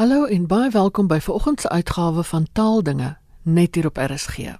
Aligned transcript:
Hallo 0.00 0.24
en 0.24 0.46
baie 0.48 0.70
welkom 0.72 1.04
by 1.04 1.18
vanoggend 1.20 1.60
se 1.60 1.68
uitgawe 1.68 2.22
van 2.24 2.44
Taaldinge 2.56 3.10
net 3.44 3.74
hier 3.76 3.86
op 3.90 3.98
RSG. 4.00 4.54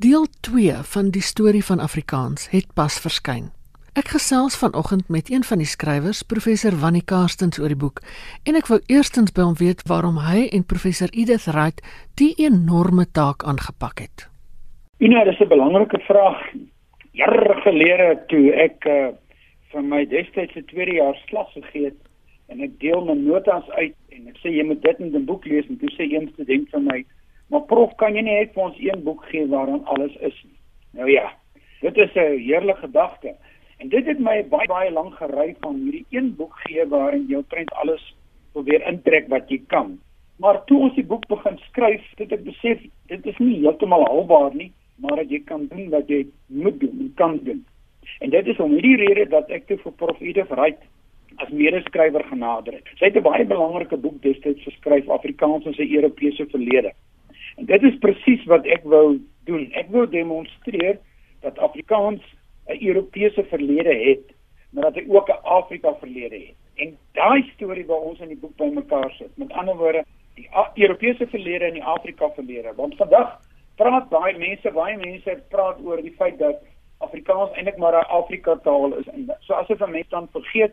Deel 0.00 0.24
2 0.40 0.72
van 0.92 1.10
die 1.16 1.20
storie 1.20 1.60
van 1.64 1.82
Afrikaans 1.84 2.46
het 2.48 2.72
pas 2.74 2.96
verskyn. 3.04 3.50
Ek 3.92 4.08
gesels 4.14 4.56
vanoggend 4.56 5.12
met 5.12 5.28
een 5.28 5.44
van 5.50 5.60
die 5.60 5.68
skrywers, 5.68 6.22
professor 6.22 6.72
Wannie 6.80 7.04
Karstens 7.04 7.60
oor 7.60 7.68
die 7.68 7.76
boek 7.76 8.00
en 8.48 8.56
ek 8.56 8.72
wou 8.72 8.80
eerstens 8.88 9.36
by 9.36 9.44
hom 9.50 9.60
weet 9.60 9.84
waarom 9.84 10.16
hy 10.24 10.48
en 10.48 10.64
professor 10.64 11.12
Edith 11.12 11.44
Wright 11.52 11.84
die 12.16 12.32
enorme 12.40 13.04
taak 13.12 13.44
aangepak 13.44 14.00
het. 14.08 14.28
Ina, 14.96 15.28
dis 15.28 15.40
'n 15.44 15.52
belangrike 15.52 16.00
vraag. 16.08 16.40
Jare 17.12 17.60
gelede 17.68 18.16
toe 18.32 18.46
ek 18.56 18.88
uh, 18.88 19.12
van 19.76 19.88
my 19.92 20.06
destydse 20.08 20.64
tweede 20.72 21.04
jaar 21.04 21.20
slag 21.28 21.52
gegee 21.52 21.92
het 21.92 22.00
en 22.50 22.62
ek 22.66 22.78
deel 22.82 23.04
my 23.06 23.14
notas 23.14 23.68
uit 23.78 23.96
en 24.16 24.28
ek 24.32 24.38
sê 24.42 24.52
jy 24.54 24.64
moet 24.66 24.82
dit 24.82 25.00
in 25.00 25.14
'n 25.16 25.26
boek 25.28 25.46
lees 25.46 25.68
en 25.68 25.78
toe 25.78 25.90
sê 25.94 26.08
een 26.10 26.30
student 26.34 26.70
vir 26.70 26.82
my 26.86 26.98
maar 27.50 27.66
prof 27.72 27.94
kan 27.98 28.14
jy 28.14 28.22
nie 28.22 28.38
net 28.38 28.54
vir 28.54 28.64
ons 28.64 28.78
een 28.78 29.04
boek 29.04 29.24
gee 29.30 29.46
waarin 29.46 29.84
alles 29.84 30.16
is 30.20 30.36
nie? 30.44 30.58
Nou 30.98 31.10
ja 31.10 31.30
dit 31.80 31.96
is 31.96 32.14
'n 32.14 32.38
heerlike 32.38 32.80
gedagte. 32.80 33.34
En 33.78 33.88
dit 33.88 34.06
het 34.06 34.18
my 34.18 34.44
baie 34.48 34.68
baie 34.68 34.90
lank 34.90 35.14
gery 35.14 35.56
van 35.60 35.74
hierdie 35.74 36.06
een 36.10 36.36
boek 36.36 36.54
gee 36.64 36.86
waarin 36.86 37.26
jy 37.28 37.36
omtrent 37.36 37.72
alles 37.72 38.14
probeer 38.52 38.86
intrek 38.86 39.28
wat 39.28 39.48
jy 39.48 39.60
kan. 39.66 39.98
Maar 40.38 40.64
toe 40.64 40.78
ons 40.78 40.94
die 40.94 41.04
boek 41.04 41.26
begin 41.26 41.58
skryf 41.58 42.02
het 42.16 42.32
ek 42.32 42.44
besef 42.44 42.78
dit 43.06 43.26
is 43.26 43.38
nie 43.38 43.58
heeltemal 43.60 44.06
haalbaar 44.06 44.54
nie 44.54 44.72
maar 45.00 45.16
dat 45.16 45.30
jy 45.30 45.40
kan 45.44 45.66
doen 45.66 45.88
wat 45.90 46.08
jy 46.08 46.26
moet 46.46 46.80
doen 46.80 46.96
en 47.00 47.12
kan 47.14 47.38
doen. 47.42 47.64
En 48.18 48.30
dit 48.30 48.46
is 48.46 48.58
om 48.58 48.70
hierdie 48.70 48.96
rede 48.96 49.28
dat 49.28 49.50
ek 49.50 49.66
toe 49.66 49.78
vir 49.78 49.92
prof 49.92 50.20
Edith 50.20 50.48
Wright 50.48 50.82
as 51.40 51.48
medeskrywer 51.48 52.24
genader 52.24 52.72
het. 52.78 52.88
Sy 52.98 53.04
het 53.04 53.16
'n 53.16 53.22
baie 53.22 53.44
belangrike 53.44 53.96
boek 53.96 54.22
destyds 54.22 54.62
geskryf 54.62 55.08
Afrikaans 55.08 55.64
in 55.64 55.74
sy 55.74 55.86
Europese 55.94 56.46
verlede. 56.46 56.92
En 57.56 57.64
dit 57.66 57.82
is 57.82 57.98
presies 57.98 58.44
wat 58.44 58.66
ek 58.66 58.82
wou 58.84 59.18
doen. 59.44 59.72
Ek 59.72 59.90
wou 59.90 60.06
demonstreer 60.08 60.98
dat 61.40 61.58
Afrikaans 61.58 62.22
'n 62.68 62.86
Europese 62.86 63.44
verlede 63.44 63.94
het, 63.94 64.26
maar 64.70 64.82
dat 64.82 64.94
hy 64.94 65.04
ook 65.08 65.28
'n 65.28 65.42
Afrika 65.42 65.94
verlede 65.94 66.34
het. 66.34 66.56
En 66.74 66.96
daai 67.12 67.50
storie 67.54 67.86
waar 67.86 68.00
ons 68.00 68.20
in 68.20 68.28
die 68.28 68.40
boek 68.40 68.56
bymekaar 68.56 69.10
sit. 69.10 69.36
Met 69.36 69.52
ander 69.52 69.76
woorde, 69.76 70.04
die 70.34 70.48
Europese 70.74 71.26
verlede 71.26 71.64
en 71.64 71.72
die 71.72 71.84
Afrika 71.84 72.30
verlede. 72.30 72.72
Want 72.76 72.96
vandag 72.96 73.40
praat 73.76 74.08
baie 74.08 74.38
mense, 74.38 74.70
baie 74.70 74.96
mense 74.96 75.42
praat 75.48 75.78
oor 75.84 76.02
die 76.02 76.14
feit 76.16 76.38
dat 76.38 76.56
Afrikaans 76.98 77.52
eintlik 77.52 77.76
maar 77.76 77.92
'n 77.92 78.08
Afrika 78.08 78.56
taal 78.56 78.94
is. 78.94 79.08
En 79.08 79.34
so 79.40 79.54
asof 79.54 79.80
'n 79.80 79.90
mens 79.90 80.08
dan 80.08 80.28
vergeet 80.32 80.72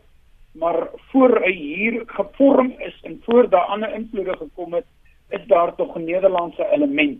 maar 0.58 0.88
voor 1.10 1.40
hy 1.44 1.52
hier 1.52 2.02
gevorm 2.06 2.72
is 2.78 3.00
en 3.02 3.20
voor 3.24 3.48
daar 3.50 3.70
ander 3.74 3.94
invloede 3.94 4.36
gekom 4.36 4.74
het, 4.74 4.86
is 5.28 5.46
daar 5.46 5.74
tog 5.74 5.96
'n 5.96 6.04
Nederlandse 6.04 6.66
element. 6.70 7.18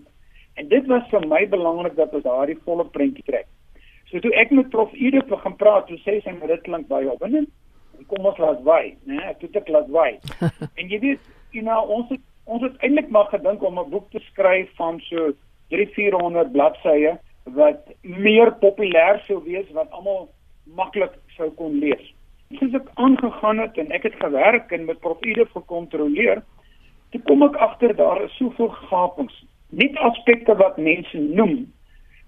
En 0.55 0.69
dit 0.69 0.87
was 0.87 1.09
vir 1.09 1.27
my 1.29 1.49
belangrik 1.49 1.97
dat 1.97 2.15
ons 2.15 2.23
daardie 2.23 2.59
volle 2.65 2.85
prentjie 2.85 3.25
trek. 3.25 3.47
So 4.05 4.19
toe 4.19 4.35
ek 4.35 4.51
met 4.51 4.69
Prof 4.69 4.93
Edith 4.93 5.27
begin 5.27 5.57
praat, 5.57 5.87
toe 5.87 5.99
sê 5.99 6.21
sy 6.23 6.31
maar 6.31 6.49
dit 6.49 6.61
klink 6.61 6.89
baie 6.89 7.11
opwindend. 7.13 7.49
Kom 8.07 8.27
ons 8.27 8.39
laat 8.39 8.63
wy, 8.63 8.97
né? 9.05 9.19
Ek 9.29 9.41
het 9.41 9.53
dit 9.53 9.69
laat 9.69 9.89
wy. 9.89 10.19
en 10.81 10.89
jy 10.89 10.99
weet, 10.99 11.21
you 11.51 11.63
know, 11.63 11.91
ons 11.91 12.09
het, 12.09 12.21
ons 12.45 12.63
het 12.63 12.77
eintlik 12.79 13.09
maar 13.09 13.29
gedink 13.31 13.63
om 13.63 13.79
'n 13.79 13.91
boek 13.91 14.11
te 14.11 14.19
skryf 14.19 14.69
van 14.77 15.01
so 15.01 15.33
300-400 15.69 16.53
bladsye 16.53 17.19
wat 17.45 17.85
meer 18.03 18.53
populêr 18.61 19.21
sou 19.27 19.43
wees 19.45 19.71
wat 19.71 19.91
almal 19.91 20.29
maklik 20.65 21.13
sou 21.37 21.51
kon 21.51 21.79
lees 21.79 22.15
soos 22.57 22.75
ek 22.75 22.89
aangegaan 22.95 23.59
het 23.61 23.79
en 23.79 23.91
ek 23.93 24.07
het 24.09 24.17
gewerk 24.23 24.73
en 24.73 24.87
met 24.89 25.01
profiele 25.05 25.45
gekontroleer, 25.53 26.43
toe 27.13 27.21
kom 27.29 27.45
ek 27.45 27.59
agter 27.65 27.95
daar 27.97 28.23
is 28.25 28.37
soveel 28.41 28.71
gapings. 28.89 29.35
Nie 29.69 29.91
aspekte 30.01 30.57
wat 30.57 30.81
mense 30.81 31.21
noem, 31.21 31.67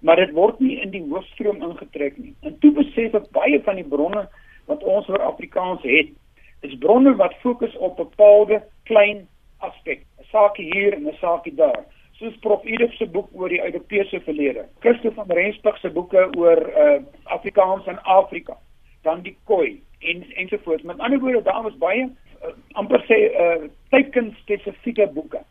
maar 0.05 0.21
dit 0.21 0.33
word 0.37 0.59
nie 0.61 0.77
in 0.81 0.93
die 0.93 1.03
hoofstroom 1.09 1.61
ingetrek 1.65 2.17
nie. 2.21 2.35
En 2.45 2.57
toe 2.61 2.71
besef 2.77 3.17
ek 3.17 3.31
baie 3.33 3.61
van 3.65 3.81
die 3.81 3.87
bronne 3.87 4.27
wat 4.69 4.83
ons 4.83 5.09
oor 5.09 5.25
Afrikaans 5.25 5.81
het, 5.85 6.13
is 6.61 6.77
bronne 6.83 7.15
wat 7.17 7.33
fokus 7.41 7.73
op 7.81 7.97
bepaalde 7.97 8.61
klein 8.89 9.25
aspekte. 9.57 10.05
'n 10.21 10.29
Saakie 10.31 10.69
hier 10.73 10.93
en 10.93 11.07
'n 11.07 11.17
saakie 11.19 11.55
daar 11.55 11.81
soos 12.21 12.37
Prof 12.39 12.65
Edith 12.65 12.93
se 12.93 13.07
boek 13.09 13.29
oor 13.33 13.49
die 13.49 13.63
Europese 13.63 14.19
verlede, 14.21 14.67
Christo 14.79 15.11
van 15.15 15.31
Rensburg 15.31 15.77
se 15.81 15.89
boeke 15.89 16.27
oor 16.37 16.59
uh, 16.69 17.01
Afrikaans 17.23 17.87
in 17.89 17.97
Afrika, 17.99 18.57
dan 19.01 19.21
die 19.21 19.37
Khoi, 19.45 19.81
en 20.01 20.25
ensovoorts. 20.35 20.83
Met 20.83 20.99
ander 20.99 21.19
woorde, 21.19 21.41
daar 21.41 21.63
was 21.63 21.77
baie 21.77 22.09
uh, 22.43 22.53
amper 22.71 23.03
sê 23.05 23.17
uh, 23.31 23.69
teiken 23.89 24.35
spesifieke 24.41 25.07
boeke. 25.13 25.41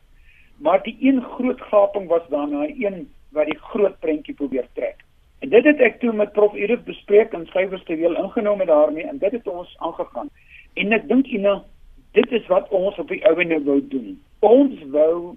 Maar 0.57 0.83
die 0.83 0.97
een 1.01 1.23
groot 1.23 1.61
gaping 1.61 2.09
was 2.09 2.27
daai 2.29 2.75
een 2.85 3.09
wat 3.31 3.47
die 3.47 3.59
groot 3.59 3.99
prentjie 4.01 4.35
probeer 4.35 4.67
trek. 4.73 5.05
En 5.41 5.49
dit 5.49 5.65
het 5.65 5.81
ek 5.81 6.01
toe 6.01 6.13
met 6.13 6.33
Prof 6.33 6.55
Edith 6.55 6.85
bespreek 6.85 7.33
en 7.33 7.47
skryfers 7.47 7.85
te 7.89 7.97
wil 7.97 8.19
ingeneem 8.19 8.67
daarmee 8.67 9.07
en 9.07 9.19
dit 9.19 9.33
het 9.33 9.47
ons 9.49 9.77
aangegaan. 9.79 10.29
En 10.75 10.93
ek 10.93 11.07
dink 11.09 11.27
Ina, 11.27 11.63
dit 12.13 12.33
is 12.33 12.47
wat 12.53 12.69
ons 12.69 12.99
op 12.99 13.09
die 13.09 13.23
ouene 13.27 13.63
wou 13.65 13.79
doen. 13.89 14.19
Ons 14.45 14.83
wou 14.93 15.37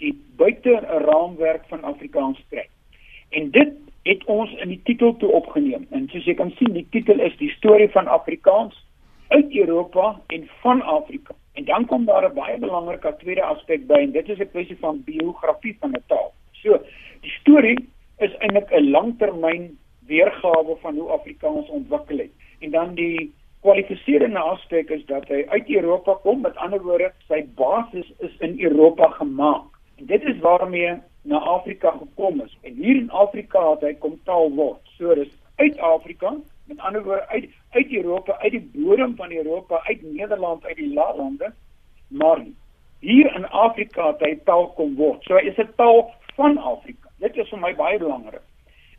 die 0.00 0.14
buite 0.40 0.78
raamwerk 1.04 1.66
van 1.68 1.84
Afrikaans 1.84 2.40
trek. 2.48 2.70
En 3.30 3.50
dit 3.50 3.74
het 4.02 4.24
ons 4.24 4.50
in 4.52 4.68
die 4.68 4.80
titel 4.84 5.16
toe 5.16 5.30
opgeneem. 5.32 5.86
En 5.90 6.08
soos 6.10 6.24
jy 6.24 6.34
kan 6.34 6.50
sien, 6.58 6.72
die 6.72 6.86
titel 6.90 7.20
is 7.20 7.36
die 7.38 7.50
storie 7.50 7.88
van 7.94 8.06
Afrikaans 8.06 8.74
uit 9.28 9.54
Europa 9.56 10.20
en 10.26 10.48
van 10.60 10.82
Afrika. 10.82 11.34
En 11.52 11.64
dan 11.64 11.86
kom 11.86 12.04
daar 12.04 12.30
'n 12.30 12.34
baie 12.34 12.58
belangrike 12.58 13.14
tweede 13.18 13.42
aspek 13.42 13.86
by 13.86 13.94
en 13.94 14.12
dit 14.12 14.28
is 14.28 14.38
'n 14.38 14.50
kwessie 14.50 14.78
van 14.78 15.02
biografie 15.04 15.76
van 15.80 15.90
'n 15.90 16.04
taal. 16.06 16.32
So, 16.52 16.80
die 17.20 17.30
storie 17.30 17.88
is 18.18 18.36
eintlik 18.38 18.70
'n 18.70 18.90
langtermyn 18.90 19.78
weergawe 20.06 20.76
van 20.80 20.94
hoe 20.94 21.10
Afrikaans 21.10 21.68
ontwikkel 21.68 22.18
het. 22.18 22.30
En 22.58 22.70
dan 22.70 22.94
die 22.94 23.32
kwalifiserende 23.60 24.38
aspek 24.38 24.90
is 24.90 25.04
dat 25.06 25.28
hy 25.28 25.44
uit 25.48 25.70
Europa 25.70 26.14
kom, 26.22 26.40
met 26.40 26.56
ander 26.56 26.82
woorde, 26.82 27.12
sy 27.28 27.44
basis 27.54 28.12
is 28.18 28.36
in 28.38 28.60
Europa 28.60 29.08
gemaak. 29.08 29.66
En 29.96 30.06
dit 30.06 30.22
is 30.22 30.38
waarmee 30.38 30.98
na 31.22 31.38
Afrika 31.38 31.90
gekom 31.90 32.40
is. 32.40 32.56
En 32.62 32.74
hier 32.74 32.96
in 32.96 33.10
Afrika 33.10 33.70
het 33.70 33.84
hy 33.86 33.92
kom 33.98 34.18
taal 34.24 34.50
word. 34.56 34.80
So 34.98 35.14
dis 35.14 35.30
uit 35.56 35.78
Afrika, 35.78 36.34
met 36.66 36.78
ander 36.78 37.04
woorde 37.04 37.28
uit 37.28 37.50
uit 37.70 37.92
Europa, 37.92 38.38
uit 38.38 38.52
die 38.52 38.70
bodem 38.74 39.16
van 39.16 39.32
Europa, 39.32 39.80
uit 39.84 40.02
Nederland, 40.02 40.64
uit 40.64 40.76
die 40.76 40.92
lande, 40.92 41.52
maar 42.08 42.44
hier 43.00 43.34
in 43.34 43.48
Afrika 43.48 44.06
het 44.12 44.20
hy 44.20 44.34
taal 44.44 44.68
kom 44.76 44.94
word. 44.96 45.22
So 45.22 45.36
is 45.36 45.56
'n 45.56 45.72
taal 45.76 46.10
van 46.34 46.58
Afrika. 46.58 47.08
Dit 47.18 47.36
is 47.36 47.48
vir 47.48 47.58
my 47.58 47.74
baie 47.74 47.98
belangrik. 47.98 48.42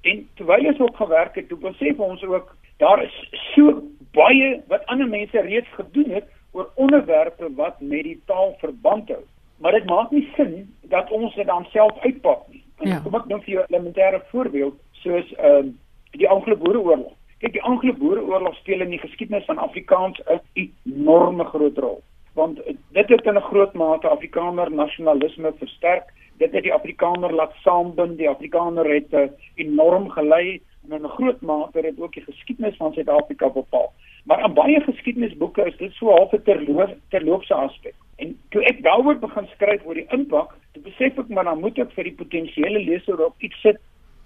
En 0.02 0.30
terwyl 0.36 0.66
ons 0.66 0.80
ook 0.80 0.96
gewerk 0.96 1.36
het, 1.36 1.48
toe 1.48 1.58
besef 1.58 2.00
ons 2.00 2.24
ook 2.24 2.56
daar 2.78 3.04
is 3.04 3.30
so 3.56 3.84
baie 4.12 4.62
wat 4.68 4.86
ander 4.86 5.08
mense 5.08 5.40
reeds 5.40 5.68
gedoen 5.68 6.10
het 6.10 6.26
oor 6.52 6.70
onderwerpe 6.76 7.54
wat 7.56 7.82
met 7.82 8.04
die 8.04 8.22
taal 8.26 8.56
verband 8.60 9.10
hou 9.10 9.24
maar 9.64 9.72
dit 9.72 9.86
maak 9.86 10.12
nie 10.12 10.26
sin 10.36 10.54
dat 10.94 11.12
ons 11.12 11.36
dit 11.36 11.48
dan 11.50 11.66
self 11.72 12.00
uitpak 12.06 12.48
nie. 12.52 12.64
Ja. 12.86 13.00
Kom 13.04 13.16
ek 13.18 13.28
nou 13.32 13.42
vir 13.42 13.62
'n 13.62 13.74
elementêre 13.74 14.22
voorbeeld 14.32 14.78
soos 15.04 15.34
ehm 15.34 15.68
uh, 15.68 15.72
die 16.14 16.30
Anglo-Boereoorlog. 16.30 17.14
Kyk, 17.42 17.54
die 17.54 17.64
Anglo-Boereoorlog 17.64 18.56
speel 18.56 18.82
in 18.86 18.92
die 18.94 19.02
geskiedenis 19.02 19.46
van 19.46 19.58
Afrikaans 19.58 20.22
'n 20.26 20.42
enorme 20.54 21.46
groot 21.46 21.78
rol, 21.78 22.02
want 22.34 22.62
dit 22.98 23.10
het 23.10 23.26
in 23.26 23.38
'n 23.38 23.50
groot 23.50 23.74
mate 23.74 24.08
Afrikaner 24.08 24.72
nasionalisme 24.72 25.54
versterk. 25.58 26.14
Dit 26.38 26.52
het 26.52 26.64
die 26.64 26.74
Afrikaner 26.74 27.34
laat 27.34 27.54
saambind, 27.64 28.18
die 28.18 28.30
Afrikaner 28.30 28.94
het 28.94 29.14
uh, 29.14 29.28
enorm 29.56 30.10
gelei 30.10 30.62
en 30.84 30.98
in 30.98 31.06
'n 31.06 31.16
groot 31.18 31.42
mate 31.42 31.80
het 31.80 32.00
ook 32.00 32.14
die 32.14 32.24
geskiedenis 32.24 32.78
van 32.78 32.94
Suid-Afrika 32.94 33.50
bepaal. 33.50 33.94
Maar 34.26 34.46
in 34.46 34.54
baie 34.54 34.82
geskiedenisboeke 34.82 35.66
is 35.66 35.78
dit 35.78 35.94
so 35.94 36.10
half 36.10 36.32
'n 36.32 36.42
terloop, 36.44 36.96
terloopse 37.10 37.54
aspek. 37.54 37.96
En 38.24 38.36
toe 38.56 38.64
ek 38.70 38.80
daaroor 38.86 39.18
begin 39.20 39.48
skryf 39.52 39.86
oor 39.86 39.98
die 40.00 40.08
impak, 40.16 40.54
toe 40.76 40.84
besef 40.86 41.18
ek 41.20 41.32
maar 41.36 41.48
dan 41.50 41.60
moet 41.60 41.80
ek 41.84 41.92
vir 41.98 42.08
die 42.08 42.18
potensiële 42.20 42.84
leser 42.86 43.20
op 43.26 43.44
iets 43.44 43.60
sit 43.66 43.80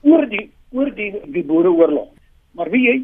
oor 0.06 0.28
die 0.30 0.44
oor 0.76 0.92
die 0.94 1.10
die 1.34 1.46
boereoorlog. 1.48 2.12
Maar 2.60 2.70
wie 2.74 2.84
jy, 2.84 2.98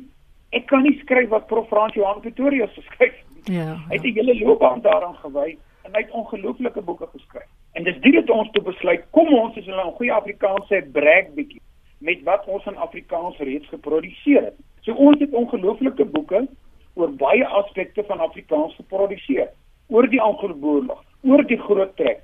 ek 0.60 0.68
kan 0.70 0.86
nie 0.86 0.94
skryf 1.02 1.32
wat 1.34 1.48
Prof 1.50 1.70
Frans 1.72 1.98
Johan 1.98 2.22
Pretorius 2.22 2.74
geskryf 2.78 3.16
het. 3.16 3.30
Ja, 3.50 3.64
ja. 3.72 3.78
Hy 3.90 3.98
het 3.98 4.06
'n 4.06 4.18
hele 4.20 4.36
loopbaan 4.40 4.82
daaraan 4.82 5.16
gewy 5.24 5.58
en 5.84 5.92
hy 5.96 6.02
het 6.02 6.12
ongelooflike 6.12 6.82
boeke 6.82 7.08
geskryf. 7.16 7.50
En 7.74 7.84
dis 7.84 8.00
dit 8.02 8.16
wat 8.16 8.30
ons 8.30 8.52
toe 8.52 8.64
besluit, 8.64 9.04
kom 9.12 9.34
ons 9.34 9.58
is 9.58 9.66
hulle 9.66 9.86
'n 9.88 9.98
goeie 9.98 10.14
Afrikaans 10.14 10.70
sê 10.70 10.84
breek 10.92 11.34
bietjie 11.36 11.62
met 12.00 12.24
wat 12.24 12.46
ons 12.48 12.66
in 12.66 12.78
Afrikaans 12.78 13.38
reeds 13.38 13.68
geproduseer 13.68 14.44
het. 14.44 14.58
So 14.82 14.94
ons 14.94 15.20
het 15.20 15.32
ongelooflike 15.32 16.06
boeke 16.06 16.48
oor 16.94 17.12
baie 17.12 17.46
aspekte 17.48 18.04
van 18.04 18.20
Afrikaans 18.20 18.76
geproduseer 18.76 19.50
oor 19.88 20.08
die 20.08 20.22
Anglo-Boerlog, 20.22 21.04
oor 21.22 21.44
die 21.48 21.58
Groot 21.58 21.96
Trek, 21.98 22.24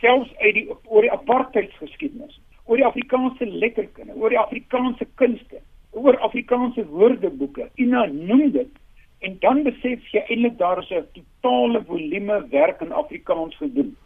selfs 0.00 0.32
uit 0.42 0.54
die 0.54 0.66
oor 0.70 1.02
die 1.02 1.12
apartheidsgeskiedenis, 1.12 2.40
oor 2.66 2.80
die 2.80 2.86
Afrikaanse 2.86 3.46
letterkunde, 3.46 4.14
oor 4.14 4.34
die 4.34 4.40
Afrikaanse 4.40 5.06
kunste, 5.20 5.62
oor 5.96 6.18
Afrikaanse 6.26 6.84
woordeboeke. 6.90 7.70
Ina 7.80 8.06
noem 8.12 8.50
dit 8.52 8.72
en 9.24 9.38
dan 9.40 9.62
besef 9.64 10.04
jy 10.12 10.22
eintlik 10.26 10.58
daar 10.58 10.82
is 10.82 10.90
'n 10.90 11.06
totale 11.14 11.82
volume 11.84 12.46
werk 12.50 12.80
in 12.80 12.92
Afrikaans 12.92 13.56
gedoen. 13.56 13.96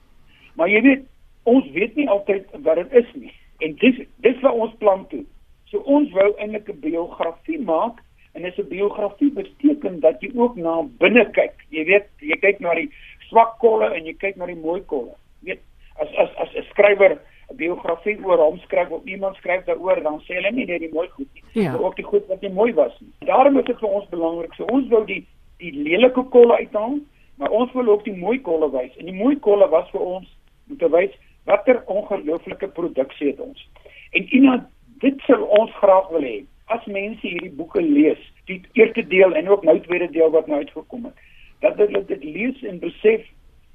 Maar 0.55 0.69
jy 0.69 0.81
weet, 0.83 1.03
ons 1.43 1.71
weet 1.71 1.97
nie 1.97 2.09
altyd 2.09 2.47
wat 2.63 2.77
dit 2.77 2.93
is 2.93 3.11
nie. 3.15 3.33
En 3.59 3.75
dis 3.75 4.07
dis 4.17 4.41
wat 4.41 4.55
ons 4.55 4.75
plan 4.79 5.07
toe. 5.09 5.25
So 5.65 5.79
ons 5.79 6.11
wou 6.11 6.35
eintlik 6.39 6.69
'n 6.69 6.81
biografie 6.81 7.61
maak 7.61 8.03
en 8.33 8.45
as 8.45 8.59
'n 8.59 8.69
biografie 8.69 9.33
beteken 9.33 10.01
dat 10.01 10.21
jy 10.21 10.31
ook 10.35 10.57
na 10.57 10.83
binne 10.99 11.31
kyk. 11.31 11.55
Jy 11.69 11.85
weet, 11.85 12.07
jy 12.19 12.37
kyk 12.41 12.61
na 12.61 12.75
die 12.75 12.91
swak 13.29 13.59
kolle 13.59 13.95
en 13.95 14.05
jy 14.07 14.15
kyk 14.15 14.37
na 14.37 14.47
die 14.47 14.61
mooi 14.63 14.81
kolle. 14.87 15.15
Jy 15.43 15.55
weet, 15.55 15.63
as 15.99 16.09
as 16.17 16.31
as 16.37 16.55
'n 16.55 16.67
skrywer 16.71 17.19
'n 17.51 17.57
biografie 17.57 18.19
oor 18.25 18.39
hom 18.39 18.59
skryf 18.59 18.91
of 18.91 19.05
iemand 19.05 19.37
skryf 19.37 19.65
daaroor, 19.65 20.03
dan 20.03 20.21
sê 20.21 20.35
hulle 20.35 20.53
nie 20.53 20.67
net 20.67 20.81
die 20.81 20.93
mooi 20.93 21.09
goed 21.09 21.29
nie, 21.35 21.63
ja. 21.63 21.73
maar 21.73 21.81
ook 21.81 21.97
die 21.97 22.05
goed 22.05 22.27
wat 22.27 22.41
nie 22.41 22.51
mooi 22.51 22.73
was 22.75 23.01
nie. 23.01 23.13
Daarom 23.27 23.59
is 23.59 23.65
dit 23.65 23.79
vir 23.79 23.89
ons 23.89 24.09
belangrik. 24.09 24.55
So 24.55 24.65
ons 24.65 24.89
wou 24.89 25.05
die 25.05 25.27
die 25.59 25.73
lelike 25.73 26.23
kolle 26.33 26.57
uithaal, 26.57 26.99
maar 27.37 27.51
ons 27.51 27.73
wil 27.73 27.89
ook 27.89 28.05
die 28.05 28.17
mooi 28.17 28.41
kolle 28.41 28.71
wys. 28.71 28.97
En 28.97 29.05
die 29.05 29.15
mooi 29.15 29.37
kolle 29.37 29.69
was 29.69 29.91
vir 29.91 30.01
ons 30.01 30.37
om 30.71 30.77
te 30.77 30.89
wys 30.89 31.13
watter 31.45 31.83
ongelooflike 31.87 32.69
produksie 32.69 33.33
het 33.33 33.41
ons. 33.41 33.69
En 34.11 34.35
Ina, 34.37 34.55
dit 35.01 35.21
sou 35.27 35.41
ons 35.59 35.73
graag 35.83 36.09
wil 36.15 36.27
hê. 36.27 36.37
As 36.71 36.87
mense 36.87 37.27
hierdie 37.27 37.53
boeke 37.59 37.83
lees, 37.83 38.23
die 38.47 38.61
eerste 38.79 39.03
deel 39.11 39.35
en 39.35 39.49
ook 39.49 39.65
nou 39.67 39.77
tweede 39.87 40.11
deel 40.15 40.31
wat 40.31 40.47
nou 40.47 40.63
uitgekom 40.63 41.05
het, 41.05 41.23
dat 41.67 41.77
hulle 41.83 42.05
dit 42.07 42.25
lees 42.25 42.63
en 42.63 42.79
besef 42.79 43.27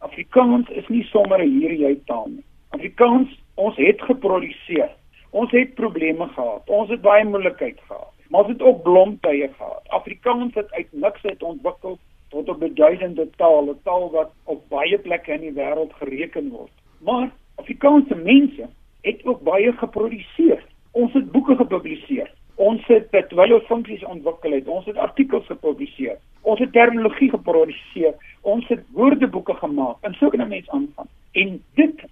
Afrikaans 0.06 0.70
is 0.70 0.88
nie 0.88 1.04
sommer 1.12 1.44
'n 1.44 1.60
hierdie 1.60 2.04
taal 2.06 2.28
nie. 2.28 2.44
Afrikaans, 2.70 3.30
ons 3.56 3.76
het 3.76 4.02
geproduseer. 4.02 4.92
Ons 5.32 5.52
het 5.52 5.74
probleme 5.76 6.28
gehad. 6.28 6.70
Ons 6.70 6.90
het 6.90 7.02
baie 7.02 7.26
moeilikheid 7.26 7.80
gehad 7.88 8.16
maar 8.30 8.42
ons 8.42 8.52
het 8.52 8.62
ook 8.62 8.84
blomtye 8.84 9.50
gehad. 9.58 9.82
Afrikaans 9.88 10.54
het 10.54 10.72
uit 10.72 10.88
niks 10.92 11.24
uit 11.24 11.44
ontwikkel 11.44 12.00
tot 12.30 12.50
'n 12.50 12.74
duisende 12.74 13.30
taal, 13.36 13.66
'n 13.70 13.80
taal 13.84 14.12
wat 14.12 14.32
op 14.44 14.70
baie 14.70 14.98
plekke 14.98 15.32
in 15.32 15.42
die 15.42 15.54
wêreld 15.54 15.94
gereken 15.94 16.50
word. 16.50 16.72
Maar 17.00 17.32
Afrikaanse 17.56 18.16
mense 18.16 18.70
het 19.02 19.26
ook 19.26 19.42
baie 19.42 19.72
geproduseer. 19.72 20.66
Ons 20.92 21.14
het 21.14 21.32
boeke 21.32 21.56
gepubliseer. 21.56 22.34
Ons 22.56 22.86
het 22.88 23.10
terwyl 23.12 23.54
ons 23.54 23.68
funksies 23.68 24.04
ontwikkel 24.04 24.52
het, 24.52 24.68
ons 24.68 24.86
het 24.86 24.98
artikels 24.98 25.46
gepubliseer. 25.46 26.18
Ons 26.42 26.60
het 26.60 26.72
terminologie 26.72 27.30
geproduseer. 27.30 28.14
Ons 28.42 28.68
het 28.68 28.84
woordeboeke 28.94 29.54
gemaak. 29.54 29.98
En 30.02 30.14
so 30.14 30.30
kan 30.30 30.42
'n 30.42 30.48
mens 30.48 30.70
aangaan. 30.70 31.10
En 31.32 31.64
dit 31.76 32.06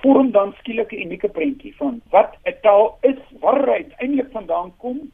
vorm 0.00 0.30
dan 0.30 0.54
skielik 0.58 0.92
'n 0.92 1.02
unieke 1.04 1.28
prentjie 1.28 1.76
van 1.76 2.00
wat 2.10 2.36
'n 2.44 2.54
taal 2.62 2.98
is, 3.00 3.18
waar 3.40 3.66
hy 3.66 3.72
uiteindelik 3.72 4.30
vandaan 4.30 4.72
kom 4.76 5.10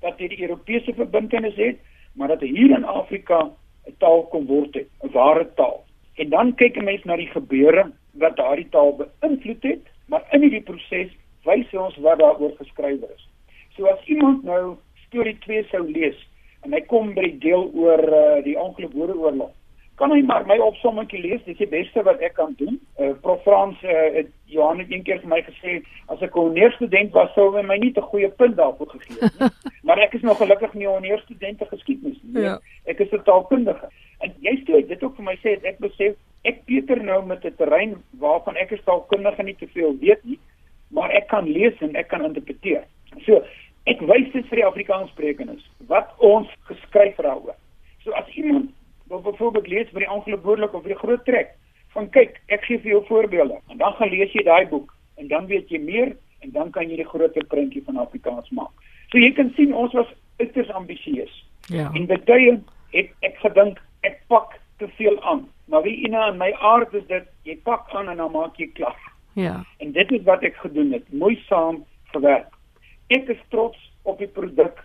dat 0.00 0.18
dit 0.18 0.28
die 0.28 0.42
Europese 0.42 0.94
verbintenis 0.94 1.54
het, 1.54 1.78
maar 2.12 2.28
dat 2.28 2.40
hier 2.40 2.70
in 2.70 2.84
Afrika 2.84 3.50
'n 3.86 3.94
taal 3.98 4.22
kom 4.22 4.46
word 4.46 4.74
het, 4.74 4.88
'n 5.02 5.10
ware 5.12 5.54
taal. 5.54 5.84
En 6.14 6.28
dan 6.28 6.54
kyk 6.54 6.76
'n 6.76 6.84
mens 6.84 7.04
na 7.04 7.16
die 7.16 7.30
gebeure 7.30 7.92
wat 8.12 8.36
daardie 8.36 8.68
taal 8.68 8.96
beïnvloed 8.96 9.62
het, 9.62 9.84
maar 10.06 10.22
in 10.30 10.40
hierdie 10.40 10.62
proses 10.62 11.10
wys 11.44 11.74
ons 11.74 11.96
wat 11.96 12.18
daaroor 12.18 12.54
geskryf 12.56 13.00
is. 13.14 13.28
So 13.76 13.86
as 13.86 14.00
iemand 14.06 14.44
nou 14.44 14.76
storie 15.06 15.36
2 15.44 15.68
sou 15.70 15.84
lees 15.84 16.16
en 16.64 16.72
hy 16.72 16.80
kom 16.90 17.14
by 17.14 17.22
die 17.28 17.38
deel 17.38 17.70
oor 17.74 18.02
uh, 18.02 18.42
die 18.44 18.58
ongelukkige 18.58 19.52
kan 19.96 20.12
hy 20.12 20.20
maar 20.28 20.44
my 20.48 20.56
opsommetjie 20.60 21.22
lees, 21.22 21.44
dis 21.46 21.56
die 21.56 21.68
beste 21.70 22.02
wat 22.04 22.20
ek 22.24 22.34
kan 22.36 22.52
doen. 22.60 22.76
Uh, 23.00 23.14
Prof 23.24 23.40
Frans 23.46 23.80
uh, 23.84 23.94
het 24.16 24.28
Johan 24.52 24.82
het 24.82 24.92
eendag 24.92 25.22
vir 25.22 25.30
my 25.32 25.38
gesê 25.46 25.78
as 26.12 26.20
ek 26.20 26.36
'n 26.36 26.42
honeurs-student 26.42 27.16
was 27.16 27.32
sou 27.34 27.48
hy 27.56 27.62
my 27.64 27.78
nie 27.80 27.92
'n 27.96 28.08
goeie 28.12 28.28
punt 28.28 28.56
daarvoor 28.56 28.90
gegee 28.92 29.16
het 29.20 29.40
nie. 29.40 29.48
maar 29.88 29.98
ek 29.98 30.14
is 30.14 30.22
nog 30.22 30.36
gelukkig 30.36 30.74
nie 30.74 30.86
'n 30.86 30.96
honeurs-student 30.96 31.58
te 31.58 31.66
geskiedenis 31.72 32.20
nie. 32.22 32.42
Ja. 32.42 32.58
Ek 32.84 33.00
is 33.00 33.12
'n 33.12 33.24
taalkundige. 33.24 33.88
En 34.20 34.34
jy 34.40 34.54
sê 34.68 34.86
dit 34.86 35.02
ook 35.02 35.16
vir 35.16 35.24
my 35.24 35.36
sê 35.40 35.56
ek 35.64 35.78
besef 35.78 36.14
ek 36.44 36.64
Pieter 36.64 37.02
nou 37.02 37.24
met 37.26 37.44
'n 37.44 37.56
terrein 37.56 37.96
waarvan 38.20 38.56
ek 38.56 38.72
as 38.72 38.84
taalkundige 38.84 39.42
nie 39.42 39.56
te 39.56 39.66
veel 39.66 39.96
weet 40.00 40.24
nie, 40.24 40.38
maar 40.90 41.10
ek 41.10 41.28
kan 41.28 41.48
lees 41.48 41.74
en 41.80 41.96
ek 41.96 42.08
kan 42.08 42.24
interpreteer. 42.24 42.84
So, 43.24 43.42
ek 43.86 44.02
wys 44.10 44.32
dit 44.32 44.46
vir 44.50 44.62
die 44.62 44.66
Afrikaanssprekendes 44.66 45.62
wat 45.90 46.10
ons 46.18 46.50
geskryf 46.70 47.16
daaroor. 47.22 47.56
So 48.04 48.14
as 48.18 48.28
iemand 48.34 48.72
wat 49.10 49.22
byvoorbeeld 49.22 49.68
lees 49.70 49.90
vir 49.94 50.04
die 50.04 50.10
ongeluk 50.10 50.42
woordelik 50.42 50.74
of 50.74 50.82
vir 50.82 50.94
die 50.94 51.02
groot 51.02 51.24
trek 51.24 51.54
van 51.94 52.10
kyk 52.10 52.40
ek 52.52 52.66
gee 52.66 52.82
vir 52.82 52.96
jou 52.96 53.02
voorbeelde 53.08 53.60
en 53.70 53.78
dan 53.82 53.94
gaan 53.98 54.10
lees 54.12 54.32
jy 54.34 54.42
daai 54.46 54.66
boek 54.70 54.92
en 55.16 55.28
dan 55.30 55.46
weet 55.46 55.70
jy 55.70 55.80
meer 55.80 56.16
en 56.44 56.52
dan 56.52 56.70
kan 56.70 56.90
jy 56.90 56.98
die 57.00 57.08
groter 57.08 57.46
prentjie 57.50 57.82
van 57.86 57.98
Afrikaans 58.02 58.50
maak. 58.50 58.72
So 59.10 59.18
jy 59.22 59.32
kan 59.38 59.52
sien 59.56 59.74
ons 59.74 59.94
was 59.96 60.10
uiters 60.42 60.70
ambisieus. 60.70 61.32
Ja. 61.72 61.90
En 61.94 62.06
tye 62.06 62.58
het 62.92 63.12
ek 63.26 63.38
gedink 63.42 63.80
ek 64.06 64.20
pak 64.30 64.58
te 64.78 64.88
veel 64.98 65.16
aan. 65.22 65.46
Maar 65.70 65.82
wie 65.82 65.96
ina 66.06 66.28
in 66.30 66.38
my 66.38 66.52
aard 66.60 66.94
is 66.94 67.06
dit 67.08 67.26
jy 67.48 67.56
pak 67.64 67.88
aan 67.94 68.10
en 68.12 68.20
dan 68.22 68.34
maak 68.34 68.58
jy 68.60 68.68
klaar. 68.74 69.00
Ja. 69.34 69.62
En 69.78 69.92
dit 69.92 70.12
is 70.12 70.22
wat 70.28 70.44
ek 70.46 70.56
gedoen 70.62 70.92
het, 70.92 71.06
mooi 71.12 71.36
saam 71.48 71.84
gewerk. 72.12 72.52
Ek 73.08 73.28
is 73.30 73.42
trots 73.54 73.78
op 74.02 74.18
die 74.18 74.30
produk 74.30 74.80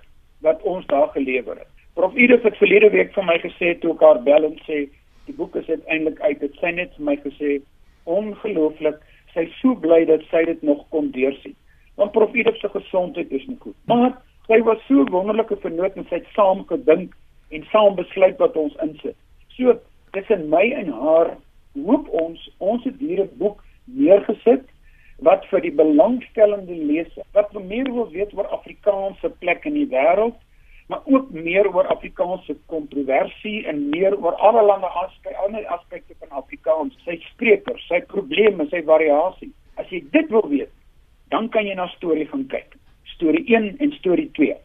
wat 0.46 0.62
ons 0.62 0.86
daar 0.86 1.10
gelewer 1.14 1.58
het. 1.58 1.70
Prof 1.98 2.16
Edith 2.16 2.44
het 2.44 2.58
verlede 2.58 2.90
week 2.94 3.14
vir 3.16 3.26
my 3.26 3.38
gesê 3.42 3.74
toe 3.82 3.96
ek 3.96 4.04
haar 4.06 4.20
bel 4.26 4.46
en 4.46 4.58
sê 4.68 4.84
die 5.26 5.36
boek 5.38 5.56
is 5.58 5.70
uiteindelik 5.70 6.22
uit. 6.22 6.40
Dit 6.40 6.60
sy 6.62 6.72
net 6.78 6.94
vir 6.98 7.08
my 7.10 7.16
gesê 7.24 7.58
ongelooflik. 8.06 9.00
Sy 9.34 9.48
is 9.48 9.58
so 9.62 9.74
bly 9.86 10.04
dat 10.06 10.22
sy 10.30 10.44
dit 10.46 10.62
nog 10.66 10.84
kon 10.94 11.10
deursien. 11.16 11.56
Want 11.98 12.14
Prof 12.14 12.36
Edith 12.38 12.62
se 12.62 12.70
gesondheid 12.70 13.34
is 13.34 13.48
nie 13.50 13.58
goed. 13.64 13.78
Maar 13.90 14.14
sy 14.48 14.62
was 14.70 14.82
so 14.88 15.06
wonderlike 15.10 15.58
vernoot 15.66 15.98
en 15.98 16.06
sy 16.10 16.22
het 16.22 16.30
saam 16.38 16.62
gedink 16.70 17.18
en 17.50 17.66
saam 17.74 17.98
besluit 17.98 18.38
wat 18.42 18.58
ons 18.58 18.78
insit. 18.86 19.18
So 19.58 19.80
tussen 20.14 20.46
my 20.54 20.64
en 20.78 20.94
haar 20.94 21.36
hoop 21.74 22.10
ons 22.22 22.50
ons 22.60 22.86
het 22.86 23.02
hier 23.02 23.26
'n 23.26 23.38
boek 23.42 23.64
neergesit 23.86 24.70
wat 25.22 25.46
vir 25.50 25.62
die 25.62 25.76
belangstellende 25.82 26.76
leser 26.76 27.26
wat 27.38 27.54
meer 27.54 27.90
wil 27.94 28.10
weet 28.12 28.34
oor 28.34 28.50
Afrikaanse 28.60 29.30
plek 29.40 29.66
in 29.70 29.74
die 29.74 29.90
wêreld 29.90 30.40
maar 30.92 31.02
ook 31.06 31.30
meer 31.32 31.74
oor 31.74 31.88
Afrikaanse 31.88 32.58
kontroversie 32.66 33.66
en 33.68 33.90
meer 33.90 34.18
oor 34.18 34.34
allerlei 34.34 34.80
aspekte, 34.84 35.38
ander 35.38 35.66
aspekte 35.66 36.16
van 36.20 36.30
Afrikaans, 36.42 36.98
sy 37.06 37.16
sprekers, 37.30 37.86
sy 37.88 38.02
probleme, 38.12 38.66
sy 38.68 38.82
variasie. 38.90 39.54
As 39.80 39.88
jy 39.94 40.02
dit 40.12 40.28
wil 40.36 40.44
weet, 40.52 40.74
dan 41.32 41.48
kan 41.54 41.64
jy 41.70 41.78
na 41.80 41.88
storie 41.94 42.28
gaan 42.28 42.44
kyk. 42.52 42.76
Storie 43.14 43.46
1 43.48 43.78
en 43.80 43.96
storie 44.02 44.28
2. 44.36 44.58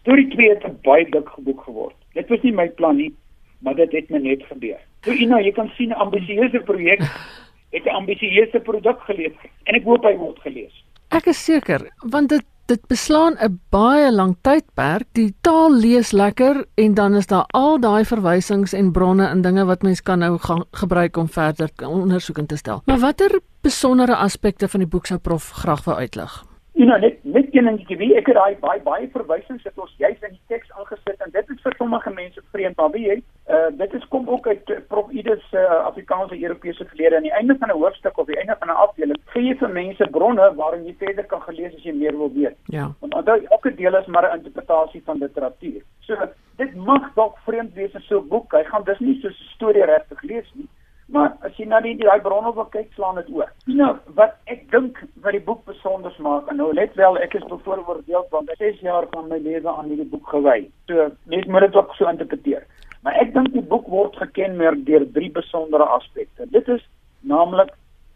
Storie 0.00 0.26
2 0.34 0.48
het 0.50 0.66
'n 0.66 0.80
baie 0.82 1.06
dik 1.14 1.30
boek 1.46 1.62
geword. 1.68 1.96
Dit 2.18 2.28
was 2.28 2.42
nie 2.42 2.52
my 2.52 2.68
plan 2.68 2.96
nie, 2.96 3.14
maar 3.60 3.74
dit 3.74 3.92
het 3.92 4.10
net 4.10 4.42
gebeur. 4.50 4.80
So 5.04 5.12
Ina, 5.12 5.40
jy 5.40 5.52
kan 5.52 5.70
sien 5.76 5.88
'n 5.90 6.02
ambisieuse 6.06 6.60
projek 6.60 7.00
het 7.72 7.84
'n 7.84 7.96
ambisieuse 8.00 8.60
produk 8.60 9.00
gelewer 9.08 9.50
en 9.64 9.74
ek 9.74 9.84
hoop 9.84 10.04
hy 10.04 10.16
word 10.16 10.38
gelees. 10.38 10.84
Ek 11.10 11.26
is 11.26 11.44
seker, 11.44 11.90
want 12.08 12.28
dit 12.28 12.44
dit 12.66 12.86
beslaan 12.88 13.34
'n 13.38 13.60
baie 13.70 14.12
lang 14.12 14.36
tydperk. 14.40 15.06
Die 15.12 15.34
taal 15.40 15.72
lees 15.74 16.12
lekker 16.12 16.64
en 16.74 16.94
dan 16.94 17.14
is 17.14 17.26
daar 17.26 17.44
al 17.50 17.80
daai 17.80 18.04
verwysings 18.04 18.72
en 18.72 18.92
bronne 18.92 19.26
en 19.26 19.42
dinge 19.42 19.64
wat 19.64 19.82
mens 19.82 20.02
kan 20.02 20.18
nou 20.18 20.38
gaan 20.38 20.64
gebruik 20.70 21.16
om 21.16 21.28
verder 21.28 21.70
ondersoek 21.86 22.46
te 22.46 22.56
stel. 22.56 22.82
Maar 22.86 22.98
watter 22.98 23.40
besondere 23.62 24.16
aspekte 24.16 24.68
van 24.68 24.80
die 24.80 24.88
boek 24.88 25.06
sou 25.06 25.18
prof 25.18 25.50
graag 25.50 25.84
wou 25.84 25.96
uitlig? 25.96 26.44
Ja, 26.72 26.84
nou, 26.84 27.00
net 27.00 27.24
net 27.24 27.48
een 27.52 27.64
dingetjie, 27.64 27.96
wie 27.96 28.14
ek 28.16 28.26
het 28.26 28.34
daai 28.34 28.56
baie 28.60 28.80
baie 28.80 29.08
verwysings 29.12 29.64
het 29.64 29.78
ons 29.78 29.94
juis 29.98 30.16
in 30.22 30.30
die 30.30 30.46
teks 30.48 30.70
aangesit 30.72 31.20
en 31.20 31.30
dit 31.32 31.50
is 31.50 31.60
vir 31.62 31.74
sommige 31.76 32.10
mense 32.10 32.40
vreemd, 32.50 32.76
maar 32.76 32.90
wie 32.90 33.06
jy, 33.06 33.22
uh, 33.48 33.70
dit 33.78 33.94
is 33.94 34.08
kom 34.08 34.28
ook 34.28 34.46
uit 34.46 34.68
uh, 34.70 34.76
Prof 34.88 35.10
Idus 35.10 35.44
uh, 35.52 35.64
Afrikaanse 35.84 36.42
Europese 36.42 36.84
verlede 36.84 37.16
aan 37.16 37.22
die 37.22 37.32
einde 37.32 37.56
van 37.58 37.68
'n 37.68 37.78
hoofstuk 37.78 38.18
of 38.18 38.26
die 38.26 38.36
einde 38.36 38.56
van 38.58 38.68
'n 38.68 38.82
afdeling 38.86 39.18
gee 39.24 39.42
jy 39.42 39.56
vir 39.56 39.70
mense 39.70 40.08
bronne 40.10 40.54
waarin 40.54 40.84
jy 40.86 40.94
verder 40.98 41.24
kan 41.24 41.42
gelees 41.42 41.74
as 41.74 41.82
jy 41.82 41.94
meer 41.94 42.16
wil 42.16 42.32
weet. 42.32 42.56
Ja. 42.64 42.90
Want 43.00 43.14
onthou 43.14 43.38
elke 43.44 43.74
deel 43.74 43.96
is 43.96 44.06
maar 44.06 44.28
'n 44.30 44.36
interpretasie 44.36 45.02
van 45.04 45.18
literatuur. 45.18 45.82
So 46.00 46.16
dit 46.56 46.74
mag 46.74 47.14
dalk 47.14 47.36
vreemd 47.46 47.74
wees 47.74 47.94
in 47.94 48.00
so 48.00 48.20
'n 48.20 48.28
boek. 48.28 48.52
Hy 48.52 48.64
gaan 48.64 48.84
dus 48.84 48.98
nie 48.98 49.20
soos 49.20 49.40
'n 49.40 49.54
storie 49.54 49.84
regtig 49.84 50.22
lees 50.22 50.52
nie. 50.54 50.68
Maar 51.12 51.34
as 51.40 51.56
jy 51.56 51.66
na 51.68 51.80
die 51.80 51.96
daai 51.96 52.20
bronne 52.24 52.54
wil 52.56 52.64
kyk, 52.72 52.92
slaan 52.96 53.18
dit 53.20 53.28
oor. 53.34 53.50
Nou, 53.66 53.96
wat 54.16 54.36
ek 54.44 54.70
dink 54.70 55.02
wat 55.24 55.32
die 55.32 55.44
boek 55.44 55.64
besonder 55.68 56.14
maak, 56.18 56.48
en 56.48 56.56
nou 56.56 56.72
let 56.72 56.94
wel, 56.94 57.18
ek 57.18 57.34
is 57.34 57.44
bevooroordeel 57.50 58.26
want 58.30 58.50
ek 58.50 58.62
6 58.62 58.80
jaar 58.80 59.06
van 59.10 59.28
my 59.28 59.38
lewe 59.38 59.68
aan 59.68 59.90
hierdie 59.92 60.08
boek 60.08 60.28
gewy. 60.28 60.70
So, 60.86 61.10
mens 61.24 61.46
moet 61.46 61.60
dit 61.60 61.76
ook 61.76 61.92
so 61.98 62.08
interpreteer. 62.08 62.64
Maar 63.02 63.18
ek 63.18 63.32
dink 63.34 63.50
die 63.52 63.64
boek 63.66 63.88
word 63.90 64.16
gekenmerk 64.20 64.84
deur 64.86 65.04
drie 65.14 65.30
besondere 65.34 65.86
aspekte. 65.96 66.46
Dit 66.54 66.68
is 66.70 66.82
naamlik 67.26 67.72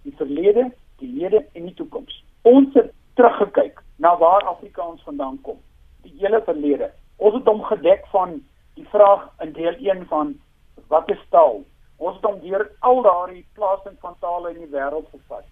die 0.07 0.14
verlede, 0.19 0.69
die 1.02 1.11
hede 1.19 1.43
en 1.59 1.66
die 1.66 1.75
toekoms. 1.75 2.21
Ons 2.47 2.75
het 2.78 2.93
teruggekyk 3.19 3.83
na 4.02 4.14
waar 4.21 4.47
Afrikaans 4.47 5.02
vandaan 5.02 5.40
kom, 5.43 5.59
die 6.07 6.14
hele 6.21 6.38
verlede. 6.47 6.93
Ons 7.16 7.35
het 7.35 7.49
hom 7.50 7.64
gedek 7.66 8.07
van 8.12 8.38
die 8.76 8.87
vraag 8.93 9.26
in 9.43 9.57
deel 9.57 9.75
1 9.75 10.07
van 10.12 10.37
wat 10.93 11.11
is 11.11 11.23
taal? 11.35 11.64
Ons 11.97 12.19
het 12.19 12.23
dan 12.23 12.38
deur 12.45 12.69
al 12.87 13.02
daardie 13.02 13.45
plasing 13.59 13.97
van 14.00 14.14
tale 14.21 14.52
in 14.55 14.62
die 14.66 14.71
wêreld 14.71 15.09
gevat. 15.11 15.47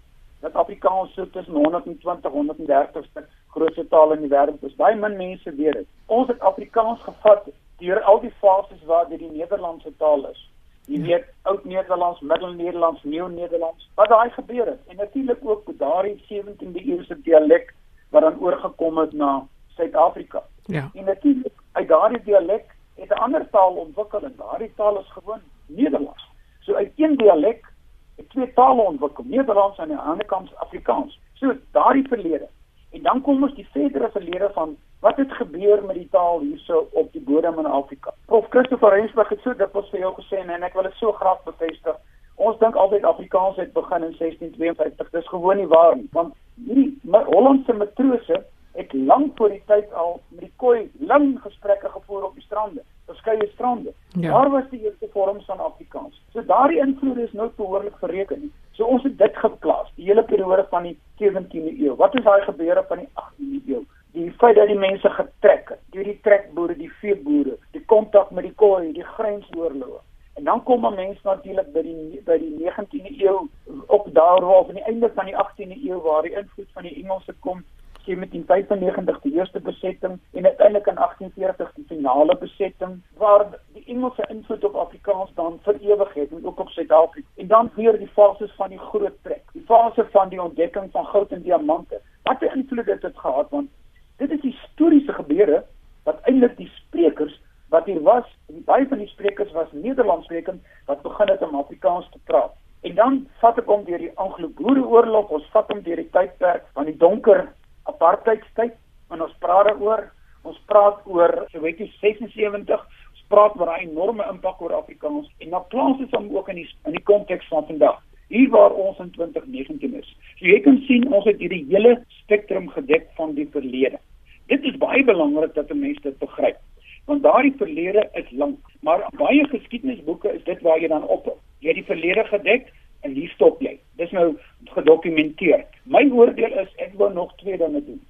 Dat 0.45 0.55
Afrikaans 0.55 1.13
so 1.13 1.25
tussen 1.29 1.57
120 1.57 2.31
130 2.31 3.05
ste 3.09 3.25
grootste 3.55 3.87
tale 3.87 4.15
in 4.15 4.27
die 4.27 4.31
wêreld 4.31 4.63
is. 4.63 4.75
Baie 4.79 4.95
min 4.95 5.17
mense 5.17 5.55
weet 5.57 5.81
dit. 5.81 5.87
Ons 6.05 6.31
het 6.31 6.39
Afrikaans 6.39 7.01
gevat 7.01 7.49
deur 7.77 8.01
al 8.01 8.19
die 8.19 8.33
fases 8.39 8.83
waar 8.85 9.09
dit 9.09 9.19
die 9.19 9.31
Nederlandse 9.31 9.95
taal 9.97 10.29
is. 10.29 10.51
Jy 10.85 10.99
ja. 10.99 11.05
weet 11.05 11.25
Oud-Nederlands, 11.41 12.19
Middel-Nederlands, 12.19 13.03
Neo-Nederlands. 13.03 13.89
Wat 13.95 14.09
daai 14.09 14.29
gebeur 14.29 14.65
het 14.65 14.79
en 14.87 14.95
natuurlik 14.95 15.39
ook 15.41 15.71
daardie 15.77 16.21
17de 16.23 16.85
eeuse 16.85 17.21
dialek 17.21 17.73
wat 18.09 18.21
dan 18.21 18.39
oorgekom 18.39 18.97
het 18.97 19.13
na 19.13 19.47
Suid-Afrika. 19.75 20.43
Ja. 20.65 20.89
En 20.93 21.05
natuurlik 21.05 21.53
uit 21.71 21.87
daardie 21.87 22.21
dialek 22.23 22.75
het 22.95 23.09
'n 23.09 23.21
ander 23.25 23.49
taal 23.49 23.73
ontwikkel 23.73 24.23
en 24.23 24.33
daardie 24.37 24.73
taal 24.75 24.99
is 24.99 25.11
gewoon 25.11 25.41
Nederlands. 25.65 26.29
So 26.59 26.73
uit 26.73 26.91
een 26.95 27.15
dialek 27.17 27.73
het 28.15 28.29
twee 28.29 28.53
tale 28.53 28.81
ontwikkel, 28.81 29.23
Nederlands 29.27 29.77
en 29.77 29.83
aan 29.83 29.87
die 29.87 29.97
ander 29.97 30.25
kant 30.25 30.55
Afrikaans. 30.55 31.19
So 31.33 31.53
daardie 31.71 32.07
verlede. 32.07 32.47
En 32.95 33.01
dan 33.03 33.21
kom 33.21 33.43
ons 33.43 33.55
die 33.55 33.67
verdere 33.71 34.09
verlede 34.11 34.49
van 34.53 34.75
wat 35.03 35.17
het 35.17 35.31
gebeur 35.31 35.83
met 35.83 35.97
die 35.99 36.07
taal 36.11 36.39
hierso 36.39 36.87
op 36.91 37.11
die 37.11 37.21
bodem 37.21 37.59
in 37.59 37.65
Afrika. 37.65 38.13
Prof 38.25 38.45
Christopher 38.49 38.95
Rensburg 38.95 39.29
het 39.29 39.41
so 39.43 39.53
dikwels 39.53 39.89
vir 39.91 40.05
jou 40.05 40.13
gesê 40.15 40.39
en 40.39 40.63
ek 40.63 40.77
wil 40.77 40.87
dit 40.87 40.95
so 41.01 41.11
graag 41.19 41.43
bevestig. 41.43 41.97
Ons 42.35 42.57
dink 42.63 42.75
altyd 42.79 43.03
Afrikaans 43.07 43.59
het 43.59 43.73
begin 43.75 44.07
in 44.07 44.15
1652. 44.17 45.11
Dis 45.11 45.27
gewoon 45.27 45.59
nie 45.59 45.67
waar 45.71 45.95
nie, 45.99 46.07
want 46.15 46.35
hierdie 46.67 46.91
Hollandse 47.31 47.75
matrose 47.75 48.41
het 48.75 48.93
lank 48.93 49.37
voor 49.37 49.49
die 49.49 49.61
tyd 49.71 49.93
al 49.93 50.17
met 50.29 50.47
die 50.47 50.53
koi 50.63 50.89
lang 51.11 51.35
gesprekke 51.43 51.89
gevoer 51.89 52.25
op 52.27 52.33
die 52.35 52.43
strande, 52.43 52.83
verskeie 53.07 53.47
strande. 53.53 53.93
Ja. 54.19 54.31
Daar 54.31 54.49
was 54.51 54.67
die 54.71 54.81
eerste 54.83 55.07
vorms 55.13 55.45
van 55.45 55.59
Afrikaans. 55.59 56.21
So 56.33 56.43
daardie 56.43 56.79
invloed 56.83 57.17
is 57.17 57.31
nou 57.31 57.49
behoorlik 57.55 57.99
bereken. 57.99 58.51
So 58.71 58.83
ons 58.83 59.03
het 59.03 59.17
dit 59.17 59.37
geplaas, 59.43 59.91
die 59.95 60.07
hele 60.09 60.23
periode 60.23 60.67
van 60.69 60.89
die 60.89 60.97
17de 61.19 61.77
eeu. 61.79 61.95
Wat 61.95 62.15
is 62.15 62.23
daai 62.23 62.41
gebeure 62.41 62.83
van 62.87 62.97
die 62.97 63.09
18de 63.13 63.61
eeu? 63.71 63.83
Die 64.11 64.31
feit 64.31 64.55
dat 64.55 64.67
die 64.67 64.79
mense 64.79 65.09
getrek 65.09 65.69
het, 65.69 65.79
deur 65.91 66.03
die 66.03 66.19
trekboere, 66.23 66.75
die 66.77 66.91
veeboere, 67.01 67.57
die 67.71 67.83
kontak 67.85 68.31
met 68.31 68.43
die 68.47 68.53
koi, 68.55 68.91
die 68.93 69.03
grensoorloë. 69.03 70.01
En 70.35 70.43
dan 70.43 70.63
kom 70.63 70.85
'n 70.85 70.95
mens 70.95 71.21
natuurlik 71.23 71.71
by 71.73 71.81
die 71.81 72.21
by 72.25 72.37
die 72.37 72.55
19de 72.59 73.23
eeu 73.23 73.47
op 73.87 74.07
daaroor 74.13 74.65
van 74.65 74.75
die 74.75 74.83
einde 74.83 75.11
van 75.15 75.25
die 75.25 75.35
18de 75.35 75.77
eeu 75.87 75.99
waar 76.01 76.21
die 76.21 76.35
invloed 76.35 76.71
van 76.73 76.83
die 76.83 76.95
Engelse 77.03 77.33
kom 77.39 77.63
1795 78.05 79.21
die 79.21 79.33
eerste 79.33 79.59
besetting 79.59 80.19
en 80.33 80.45
uiteindelik 80.45 80.87
in 80.87 80.95
1840 80.95 81.71
die 81.75 81.85
finale 81.87 82.37
besetting 82.37 83.01
waar 83.17 83.45
die 83.73 83.83
Engelse 83.85 84.25
invloed 84.27 84.63
op 84.63 84.75
Afrikaans 84.75 85.31
dan 85.35 85.59
vir 85.63 85.79
ewig 85.81 86.13
het 86.13 86.31
en 86.31 86.45
ook 86.45 86.59
op 86.59 86.69
Suid-Afrika. 86.69 87.27
En 87.35 87.47
dan 87.47 87.71
weer 87.75 87.97
die 87.97 88.07
fases 88.07 88.53
van 88.55 88.69
die 88.69 88.79
groot 88.79 89.17
trek, 89.21 89.43
die 89.53 89.63
fase 89.65 90.07
van 90.11 90.29
die 90.29 90.41
ontdekking 90.41 90.91
van 90.91 91.05
goud 91.05 91.31
en 91.31 91.41
diamante. 91.41 92.01
Wat 92.23 92.41
'n 92.41 92.57
invloed 92.57 92.85
het 92.85 93.01
dit 93.01 93.17
gehad 93.17 93.49
want 93.49 93.69
dit 94.17 94.31
is 94.31 94.41
historiese 94.41 95.13
gebeure 95.13 95.63
wat 96.03 96.21
eintlik 96.21 96.57
die 96.57 96.71
sprekers 96.73 97.41
wat 97.69 97.85
hier 97.85 98.01
was, 98.01 98.25
baie 98.47 98.87
van 98.87 98.97
die 98.97 99.07
sprekers 99.07 99.51
was 99.51 99.71
Nederlandssprekend 99.71 100.61
wat 100.85 101.01
begin 101.01 101.27
het 101.27 101.41
om 101.41 101.55
Afrikaans 101.55 102.09
te 102.11 102.19
praat. 102.23 102.53
En 102.85 102.95
dan 102.95 103.27
vat 103.41 103.57
ek 103.57 103.65
hom 103.65 103.83
deur 103.87 103.97
die 103.97 104.11
Anglo-Boereoorlog, 104.21 105.31
ons 105.33 105.45
vat 105.53 105.71
hom 105.73 105.81
deur 105.81 105.97
die 105.97 106.09
tydperk 106.13 106.67
van 106.77 106.85
die 106.85 106.97
donker 107.01 107.47
apartheidstyd 107.95 108.75
en 109.13 109.23
ons 109.25 109.35
praat 109.43 109.69
daaroor. 109.69 110.09
Ons 110.45 110.59
praat 110.69 111.01
oor 111.09 111.31
Soweto 111.53 111.87
76. 112.01 112.83
Ons 113.13 113.23
praat 113.33 113.55
oor 113.59 113.71
'n 113.73 113.89
enorme 113.89 114.25
impak 114.31 114.61
oor 114.61 114.75
Afrikaans 114.81 115.31
en 115.39 115.49
dan 115.49 115.65
plaas 115.69 115.97
dit 115.97 116.11
hom 116.11 116.29
ook 116.35 116.49
in 116.49 116.55
die 116.61 116.69
in 116.85 116.91
die 116.91 117.03
konteks 117.11 117.47
van 117.47 117.65
vandag. 117.65 118.01
Hier 118.27 118.49
waar 118.49 118.73
ons 118.73 118.99
in 118.99 119.11
2019 119.11 119.93
is. 119.93 120.15
So 120.37 120.45
jy 120.45 120.59
kan 120.59 120.81
sien 120.87 121.13
ons 121.13 121.25
het 121.25 121.39
hierdie 121.39 121.65
hele 121.69 122.03
spektrum 122.21 122.69
gedek 122.69 123.09
van 123.15 123.33
die 123.35 123.47
verlede. 123.51 123.99
Dit 124.47 124.63
is 124.63 124.77
baie 124.77 125.03
belangrik 125.03 125.53
dat 125.53 125.71
'n 125.71 125.79
mens 125.79 126.01
dit 126.01 126.17
begryp. 126.19 126.57
Want 127.05 127.23
daardie 127.23 127.53
verlede 127.57 128.09
is 128.13 128.31
lank, 128.31 128.57
maar 128.81 129.09
baie 129.17 129.47
geskiedenisboeke 129.47 130.33
is 130.33 130.43
dit 130.43 130.61
waar 130.61 130.79
jy 130.79 130.87
dan 130.87 131.03
op 131.03 131.37
jy 131.59 131.67
het 131.67 131.75
die 131.75 131.93
verlede 131.93 132.23
gedek 132.23 132.73
en 133.05 133.13
hier 133.13 133.29
stop 133.35 133.61
jy. 133.61 133.75
Dis 133.99 134.11
nou 134.15 134.33
gedokumenteer. 134.73 135.65
My 135.83 136.03
oordeel 136.11 136.57
is 136.63 136.71
ek 136.83 136.95
wil 136.99 137.13
nog 137.13 137.35
twee 137.41 137.57
dinge 137.61 137.81
doen. 137.85 138.01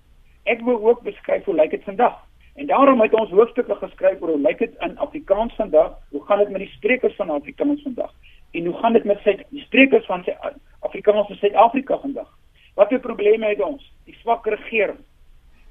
Ek 0.47 0.61
wil 0.67 0.79
ook 0.79 1.03
beskryf 1.03 1.47
hoe 1.49 1.55
lyk 1.57 1.75
dit 1.75 1.83
vandag. 1.87 2.15
En 2.55 2.69
daarom 2.71 3.01
het 3.03 3.15
ons 3.19 3.33
hoofstukke 3.35 3.75
geskryf 3.81 4.21
oor 4.21 4.35
hoe 4.35 4.43
lyk 4.45 4.61
dit 4.63 4.77
in 4.87 4.95
Afrikaans 5.03 5.55
vandag? 5.59 5.97
Hoe 6.13 6.23
gaan 6.27 6.39
dit 6.43 6.53
met 6.53 6.63
die 6.63 6.71
sprekers 6.77 7.15
van 7.19 7.33
Afrikaans 7.35 7.81
vandag? 7.83 8.13
En 8.55 8.65
hoe 8.65 8.77
gaan 8.79 8.95
dit 8.95 9.03
met 9.03 9.19
sy 9.25 9.35
die 9.49 9.65
sprekers 9.65 10.05
van 10.07 10.23
sy 10.23 10.37
Afrikaans 10.79 11.33
in 11.33 11.41
Suid-Afrika 11.41 11.99
vandag? 11.99 12.31
Watter 12.79 12.99
probleme 13.03 13.51
het 13.51 13.61
ons? 13.63 13.83
Die 14.07 14.15
swak 14.21 14.47
regering. 14.47 15.01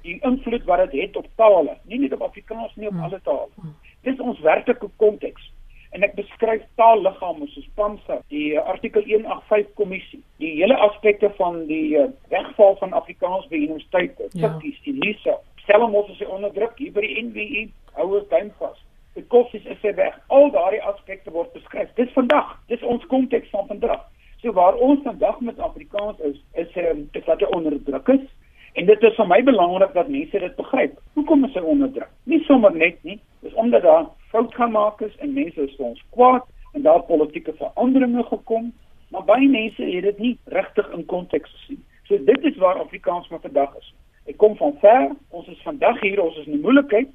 Die 0.05 0.19
invloed 0.21 0.67
wat 0.69 0.83
dit 0.85 0.99
het, 0.99 1.07
het 1.07 1.17
op 1.23 1.29
tale, 1.41 1.77
nie 1.89 1.99
net 1.99 2.13
op 2.13 2.27
Afrikaans 2.27 2.75
nie, 2.75 2.87
op 2.87 2.93
hmm. 2.93 3.07
alle 3.07 3.19
tale. 3.25 3.73
Dis 4.05 4.21
ons 4.21 4.39
werklike 4.45 4.89
konteks 5.01 5.49
en 5.95 6.03
ek 6.03 6.15
beskryf 6.17 6.63
taalliggame 6.79 7.47
soos 7.53 7.67
PAMSA, 7.79 8.19
die 8.33 8.53
uh, 8.53 8.63
artikel 8.67 9.05
185 9.07 9.73
kommissie, 9.79 10.21
die 10.43 10.51
hele 10.59 10.75
aspekte 10.89 11.29
van 11.39 11.61
die 11.69 11.95
uh, 11.95 12.09
wegval 12.33 12.75
van 12.81 12.95
Afrikaans 12.97 13.47
by 13.51 13.61
universiteite, 13.63 14.27
tikkies, 14.35 14.81
ja. 14.81 14.85
die 14.89 14.97
NISA, 14.99 15.37
Stellenbosch 15.65 16.09
is 16.09 16.27
onder 16.27 16.51
druk 16.53 16.77
hier 16.77 16.91
by 16.93 17.01
die 17.01 17.23
NWI, 17.25 17.61
ouers 17.97 18.27
duim 18.29 18.51
vas. 18.59 18.77
Die 19.15 19.23
koffie 19.33 19.61
is 19.63 19.79
se 19.81 19.93
weg. 19.97 20.17
Al 20.27 20.51
daardie 20.53 20.81
aspekte 20.85 21.31
word 21.33 21.53
beskryf. 21.55 21.89
Dis 21.97 22.11
vandag. 22.13 22.51
Dis 22.69 22.83
ons 22.83 23.05
konteks 23.09 23.49
van 23.49 23.65
vandag. 23.71 24.03
So 24.43 24.53
waar 24.53 24.77
ons 24.77 25.01
vandag 25.07 25.39
met 25.39 25.59
Afrikaans 25.59 26.19
is, 26.27 26.37
is 26.53 26.75
um, 26.83 27.07
is 27.17 27.25
dat 27.25 27.41
hy 27.41 27.49
onder 27.55 27.79
druk 27.87 28.11
is. 28.13 28.27
En 28.75 28.85
dit 28.85 29.07
is 29.09 29.17
vir 29.17 29.29
my 29.31 29.39
belangrik 29.47 29.95
dat 29.95 30.11
mense 30.11 30.43
dit 30.45 30.55
begryp. 30.59 30.99
Hoekom 31.17 31.47
is 31.47 31.57
hy 31.57 31.63
onder 31.63 31.89
druk? 31.95 32.11
Nie 32.29 32.43
sommer 32.45 32.75
net 32.75 33.01
nie, 33.07 33.17
dis 33.41 33.57
omdat 33.57 33.87
daar 33.87 34.05
fout 34.29 34.53
gemaak 34.65 35.01
is 35.01 35.15
en 35.23 35.33
mense 35.33 35.61
is 35.61 35.75
vir 35.77 35.91
ons 35.91 36.03
kwaad 36.15 36.45
en 36.75 36.83
daar 36.87 37.03
politieke 37.07 37.53
veranderinge 37.59 38.23
gekom, 38.29 38.71
maar 39.13 39.23
baie 39.29 39.49
mense 39.49 39.83
het 39.83 40.07
dit 40.09 40.17
nie 40.23 40.33
regtig 40.57 40.89
in 40.97 41.05
konteks 41.11 41.53
gesien. 41.59 41.83
So 42.07 42.17
dit 42.31 42.49
is 42.49 42.57
waar 42.63 42.81
Afrikaans 42.81 43.29
maar 43.29 43.43
vandag 43.45 43.77
is. 43.79 43.93
Ek 44.29 44.37
kom 44.41 44.57
van 44.59 44.75
ver, 44.81 45.11
ons 45.29 45.47
is 45.53 45.61
vandag 45.63 46.01
hier, 46.01 46.21
ons 46.21 46.37
is 46.41 46.49
in 46.49 46.57
die 46.57 46.65
moeilikheid. 46.65 47.13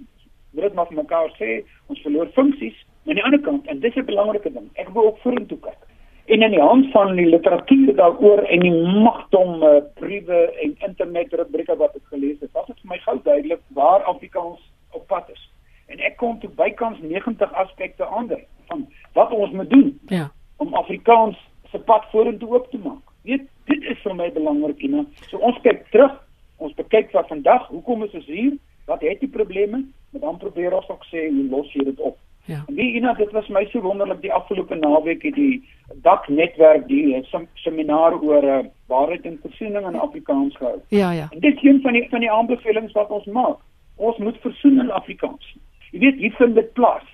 Moet 0.54 0.68
dit 0.68 0.78
maar 0.78 0.88
vir 0.90 1.00
mekaar 1.02 1.30
sê, 1.36 1.60
ons 1.92 2.02
verloor 2.06 2.30
funksies. 2.38 2.78
Maar 3.02 3.14
aan 3.14 3.20
die 3.20 3.26
ander 3.28 3.42
kant, 3.46 3.68
en 3.70 3.82
dis 3.84 3.96
'n 3.96 4.06
belangrike 4.06 4.52
ding, 4.56 4.70
ek 4.82 4.88
wil 4.94 5.10
ook 5.10 5.22
vorentoe 5.26 5.58
kyk. 5.66 5.82
En 6.26 6.42
in 6.42 6.50
die 6.56 6.62
hand 6.62 6.90
van 6.94 7.16
die 7.16 7.26
literatuur 7.26 7.94
daaroor 7.96 8.42
en 8.46 8.60
die 8.60 8.76
magdom 9.06 9.62
uh, 9.62 9.82
briewe 9.94 10.40
en 10.62 10.76
internet 10.88 11.32
rubrieke 11.32 11.76
wat 11.76 11.94
ek 11.96 12.06
gelees 12.14 12.40
het, 12.40 12.52
was 12.52 12.66
dit 12.66 12.80
vir 12.82 12.90
my 12.94 12.98
gou 12.98 13.18
duidelik 13.22 13.62
waar 13.74 14.02
Afrikaans 14.14 14.60
op 14.90 15.06
pad 15.06 15.30
is 15.34 15.50
en 15.90 15.98
ek 16.06 16.09
kom 16.20 16.38
toe 16.40 16.50
bykans 16.60 17.00
90 17.00 17.56
aspekte 17.64 18.04
ander 18.04 18.44
van 18.68 18.84
wat 19.16 19.32
ons 19.32 19.56
moet 19.56 19.70
doen 19.70 19.96
ja 20.12 20.28
om 20.60 20.74
Afrikaans 20.74 21.36
se 21.70 21.78
pad 21.78 22.04
vorentoe 22.12 22.48
oop 22.52 22.70
te 22.70 22.78
maak. 22.78 23.04
Weet, 23.22 23.46
dit 23.70 23.84
is 23.92 24.00
vir 24.04 24.16
my 24.16 24.28
belangrik, 24.34 24.82
Ina. 24.84 25.04
So 25.30 25.40
ons 25.40 25.60
kyk 25.64 25.86
terug, 25.94 26.16
ons 26.60 26.74
kyk 26.92 27.14
wat 27.16 27.30
vandag, 27.32 27.68
hoekom 27.72 28.04
is 28.04 28.16
ons 28.18 28.26
hier? 28.28 28.56
Wat 28.90 29.04
het 29.06 29.22
die 29.24 29.30
probleme? 29.30 29.84
Maar 30.10 30.26
dan 30.26 30.40
probeer 30.42 30.76
ons 30.76 30.88
ook 30.92 31.06
sê 31.08 31.28
hoe 31.28 31.46
los 31.52 31.70
jy 31.72 31.86
dit 31.88 32.02
op. 32.04 32.18
Ja. 32.50 32.60
Wie 32.68 32.90
Ina, 32.98 33.14
dit 33.16 33.32
was 33.36 33.48
my 33.48 33.62
so 33.70 33.80
wonderlik 33.84 34.20
die 34.24 34.32
afgelope 34.34 34.76
naweek 34.76 35.24
het 35.28 35.38
die 35.38 35.62
dak 36.04 36.28
netwerk 36.28 36.86
die 36.90 37.16
sem 37.30 37.46
seminar 37.62 38.18
oor 38.20 38.44
uh, 38.44 38.60
waarheid 38.92 39.28
en 39.28 39.38
versoening 39.44 39.86
in 39.86 40.00
Afrikaans 40.00 40.56
gehou. 40.60 40.76
Ja, 40.92 41.12
ja. 41.16 41.28
En 41.30 41.40
dit 41.40 41.56
is 41.56 41.64
een 41.64 41.80
van 41.84 41.96
die 41.96 42.04
van 42.10 42.24
die 42.26 42.32
aanbevelings 42.32 42.96
wat 42.98 43.12
ons 43.14 43.28
maak. 43.32 43.64
Ons 43.96 44.18
moet 44.18 44.36
versoen 44.44 44.80
in 44.80 44.90
Afrikaans. 44.90 45.54
Jy 45.90 46.00
weet, 46.04 46.22
hier 46.22 46.34
vind 46.38 46.54
dit 46.54 46.72
plaas. 46.72 47.06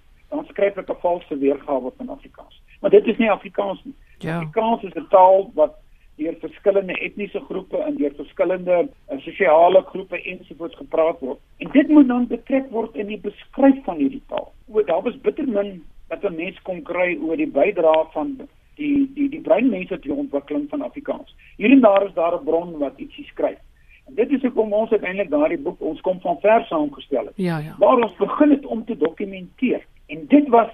skryf 0.62 0.78
ek 0.78 0.90
'n 0.90 1.00
valse 1.00 1.38
weergawe 1.38 1.90
van 1.96 2.08
Afrikaans. 2.08 2.62
Maar 2.80 2.90
dit 2.90 3.06
is 3.06 3.16
nie 3.16 3.30
Afrikaans 3.30 3.84
nie. 3.84 3.94
Ja. 4.18 4.36
Afrikaans 4.36 4.82
is 4.82 4.94
'n 4.94 5.06
taal 5.08 5.50
wat 5.54 5.74
deur 6.16 6.34
verskillende 6.40 6.92
etniese 6.92 7.40
groepe 7.40 7.76
en 7.76 7.96
deur 7.96 8.14
verskillende 8.16 8.88
uh, 9.12 9.18
sosiale 9.18 9.82
groepe 9.82 10.22
ensovoorts 10.22 10.76
gepraat 10.76 11.20
word. 11.20 11.38
En 11.58 11.68
dit 11.72 11.88
moet 11.88 12.08
dan 12.08 12.26
betrek 12.26 12.70
word 12.70 12.94
in 12.94 13.06
die 13.06 13.18
beskryf 13.18 13.84
van 13.84 13.96
hierdie 13.96 14.22
taal. 14.28 14.52
O, 14.68 14.82
daar 14.82 15.02
was 15.02 15.20
bitter 15.20 15.48
min 15.48 15.84
wat 16.08 16.22
'n 16.24 16.34
mens 16.34 16.62
kon 16.62 16.82
kry 16.82 17.18
oor 17.22 17.36
die 17.36 17.50
bydrae 17.50 18.06
van 18.12 18.38
die 18.76 19.10
die 19.14 19.28
die 19.28 19.40
breinmense 19.40 19.94
tot 19.94 20.02
die 20.02 20.14
ontwikkeling 20.14 20.68
van 20.68 20.82
Afrikaans. 20.82 21.34
Hier 21.56 21.70
en 21.70 21.80
daar 21.80 22.06
is 22.06 22.14
daar 22.14 22.34
'n 22.34 22.44
bron 22.44 22.78
wat 22.78 22.98
ietsie 22.98 23.24
skryf. 23.24 23.58
En 24.06 24.14
dit 24.14 24.30
is 24.30 24.42
hoekom 24.42 24.72
ons 24.72 24.90
uiteindelik 24.90 25.30
daardie 25.30 25.58
boek 25.58 25.80
ons 25.80 26.00
kom 26.00 26.20
van 26.20 26.38
ver 26.40 26.64
saamgestel 26.64 27.24
het. 27.24 27.34
Ja, 27.36 27.58
ja. 27.58 27.74
Waar 27.78 27.96
ons 27.96 28.16
begin 28.16 28.50
het 28.50 28.66
om 28.66 28.84
te 28.84 28.96
dokumenteer. 28.96 29.86
En 30.12 30.26
dit 30.28 30.48
was 30.48 30.72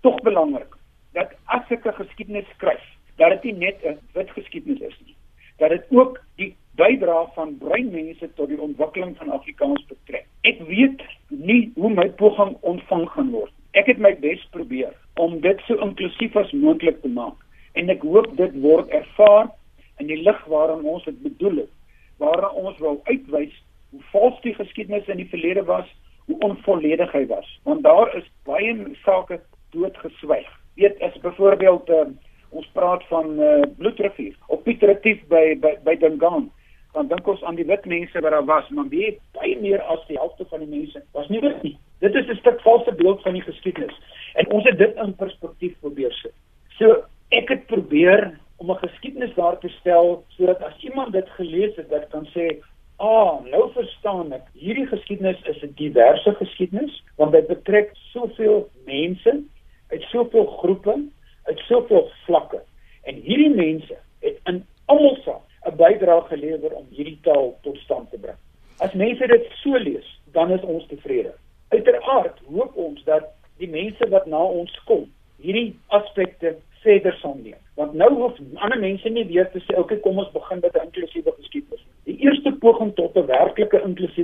tog 0.00 0.20
belangrik 0.22 0.76
dat 1.12 1.32
as 1.44 1.70
ek 1.74 1.86
'n 1.86 2.00
geskiedenis 2.02 2.48
skryf, 2.54 2.84
dat 3.16 3.30
dit 3.30 3.42
nie 3.42 3.66
net 3.66 3.78
'n 3.82 3.98
wit 4.12 4.30
geskiedenis 4.30 4.80
is 4.80 4.98
nie, 5.06 5.16
dat 5.56 5.70
dit 5.70 5.84
ook 5.90 6.20
die 6.36 6.56
bydrae 6.74 7.26
van 7.34 7.58
breinmense 7.58 8.28
tot 8.34 8.48
die 8.48 8.60
ontwikkeling 8.60 9.16
van 9.16 9.30
Afrikaans 9.30 9.86
betrek. 9.86 10.26
Ek 10.40 10.60
weet 10.66 11.02
nie 11.28 11.72
hoe 11.74 11.90
my 11.90 12.08
poging 12.10 12.56
ontvang 12.60 13.08
gaan 13.10 13.30
word. 13.30 13.52
Ek 13.72 13.86
het 13.86 13.98
my 13.98 14.14
bes 14.18 14.46
probeer 14.50 14.94
om 15.14 15.40
dit 15.40 15.60
so 15.66 15.74
inklusief 15.74 16.36
as 16.36 16.52
moontlik 16.52 17.00
te 17.02 17.08
maak 17.08 17.36
en 17.72 17.90
ek 17.90 18.02
hoop 18.02 18.36
dit 18.36 18.60
word 18.60 18.88
ervaar 18.88 19.50
in 19.98 20.06
die 20.06 20.22
lig 20.22 20.44
waarin 20.44 20.84
ons 20.84 21.04
dit 21.04 21.22
bedoel 21.22 21.56
het, 21.56 21.72
waarin 22.16 22.64
ons 22.64 22.78
wil 22.78 23.00
uitwys 23.04 23.62
hoe 23.90 24.02
vals 24.12 24.40
die 24.40 24.54
geskiedenis 24.54 25.08
in 25.08 25.16
die 25.16 25.30
verlede 25.34 25.64
was 25.64 25.88
hoe 26.28 26.38
onvolledig 26.50 27.12
hy 27.12 27.24
was 27.26 27.48
want 27.68 27.82
daar 27.82 28.14
is 28.16 28.26
baie 28.48 28.74
sake 29.04 29.40
doodgeswyg. 29.74 30.48
Weet 30.78 31.00
as 31.02 31.16
byvoorbeeld 31.24 31.90
uh, 31.90 32.06
ons 32.50 32.68
praat 32.72 33.04
van 33.10 33.34
uh, 33.40 33.64
bloedrivier 33.76 34.36
of 34.46 34.62
Piet 34.62 34.82
Retief 34.82 35.24
by 35.32 35.56
by, 35.60 35.74
by 35.84 35.96
Dingaan 36.00 36.48
dan 36.96 37.08
dink 37.10 37.28
ons 37.28 37.42
aan 37.44 37.58
die 37.58 37.66
wit 37.68 37.84
mense 37.84 38.20
wat 38.24 38.32
daar 38.34 38.46
was 38.48 38.68
maar 38.74 38.88
wie 38.92 39.12
baie 39.36 39.56
meer 39.60 39.82
as 39.92 40.04
die 40.08 40.16
helfte 40.20 40.46
van 40.52 40.64
die 40.64 40.72
mense 40.78 41.02
was 41.16 41.28
nie 41.28 41.42
wit 41.44 41.62
nie. 41.62 41.76
Dit 42.04 42.14
is 42.14 42.28
'n 42.28 42.40
stuk 42.40 42.60
valse 42.60 42.92
beeld 42.92 43.22
van 43.22 43.32
die 43.32 43.42
geskiedenis. 43.42 43.96
En 44.34 44.50
ons 44.50 44.64
het 44.64 44.78
dit 44.78 44.96
in 44.96 45.14
perspektief 45.14 45.78
probeer 45.80 46.12
sit. 46.12 46.34
So 46.78 47.04
ek 47.28 47.48
het 47.48 47.66
probeer 47.66 48.38
om 48.56 48.70
'n 48.70 48.82
geskiedenis 48.84 49.34
daar 49.34 49.58
te 49.58 49.68
stel 49.68 50.24
sodat 50.28 50.62
as 50.62 50.76
iemand 50.80 51.12
dit 51.12 51.28
gelees 51.30 51.76
het 51.76 51.90
dat 51.90 52.08
kan 52.08 52.26
sê 52.34 52.58
Ah, 52.98 53.44
nou 53.46 53.68
verstaan 53.72 54.32
ek. 54.34 54.46
Hierdie 54.58 54.86
geskiedenis 54.90 55.38
is 55.46 55.62
'n 55.62 55.74
diverse 55.78 56.32
geskiedenis 56.34 57.02
want 57.16 57.32
dit 57.32 57.46
betrek 57.46 57.90
soveel 58.10 58.68
mense 58.86 59.42
uit 59.88 60.02
soveel 60.02 60.46
groepe, 60.46 60.94
uit 61.42 61.58
soveel 61.58 62.10
vlakke. 62.26 62.62
En 63.02 63.14
hierdie 63.14 63.54
mense 63.54 63.96
het 64.20 64.40
in 64.44 64.66
almal 64.84 65.16
se 65.22 65.34
'n 65.70 65.76
bydrae 65.76 66.22
gelewer 66.22 66.74
om 66.74 66.86
hierdie 66.90 67.18
taal 67.22 67.58
tot 67.62 67.76
stand 67.76 68.10
te 68.10 68.18
bring. 68.18 68.36
As 68.78 68.92
mense 68.92 69.26
dit 69.26 69.46
so 69.62 69.78
lees, 69.78 70.20
dan 70.32 70.50
is 70.50 70.62
ons 70.62 70.86
tevrede. 70.86 71.34
Uiteraard 71.68 72.38
hoop 72.50 72.76
ons 72.76 73.04
dat 73.04 73.24
die 73.58 73.68
mense 73.68 74.08
wat 74.08 74.26
na 74.26 74.42
ons 74.42 74.80
kom, 74.84 75.12
hierdie 75.36 75.76
aspekte 75.86 76.56
verder 76.82 77.16
sal 77.20 77.36
neem. 77.42 77.58
Want 77.74 77.94
nou 77.94 78.08
hoef 78.14 78.38
ander 78.54 78.78
mense 78.78 79.08
nie 79.08 79.26
weer 79.26 79.50
te 79.50 79.58
sê, 79.58 79.72
"Oké, 79.72 79.80
okay, 79.80 79.98
kom 79.98 80.18
ons 80.18 80.32
begin 80.32 80.58
met 80.62 80.74
'n 80.74 80.84
inklusiewe 80.84 81.32
geskiedenis." 81.36 81.84
Die 82.04 82.18
eerste 82.18 82.52
poging 82.52 82.94
tot 82.94 83.16
'n 83.16 83.26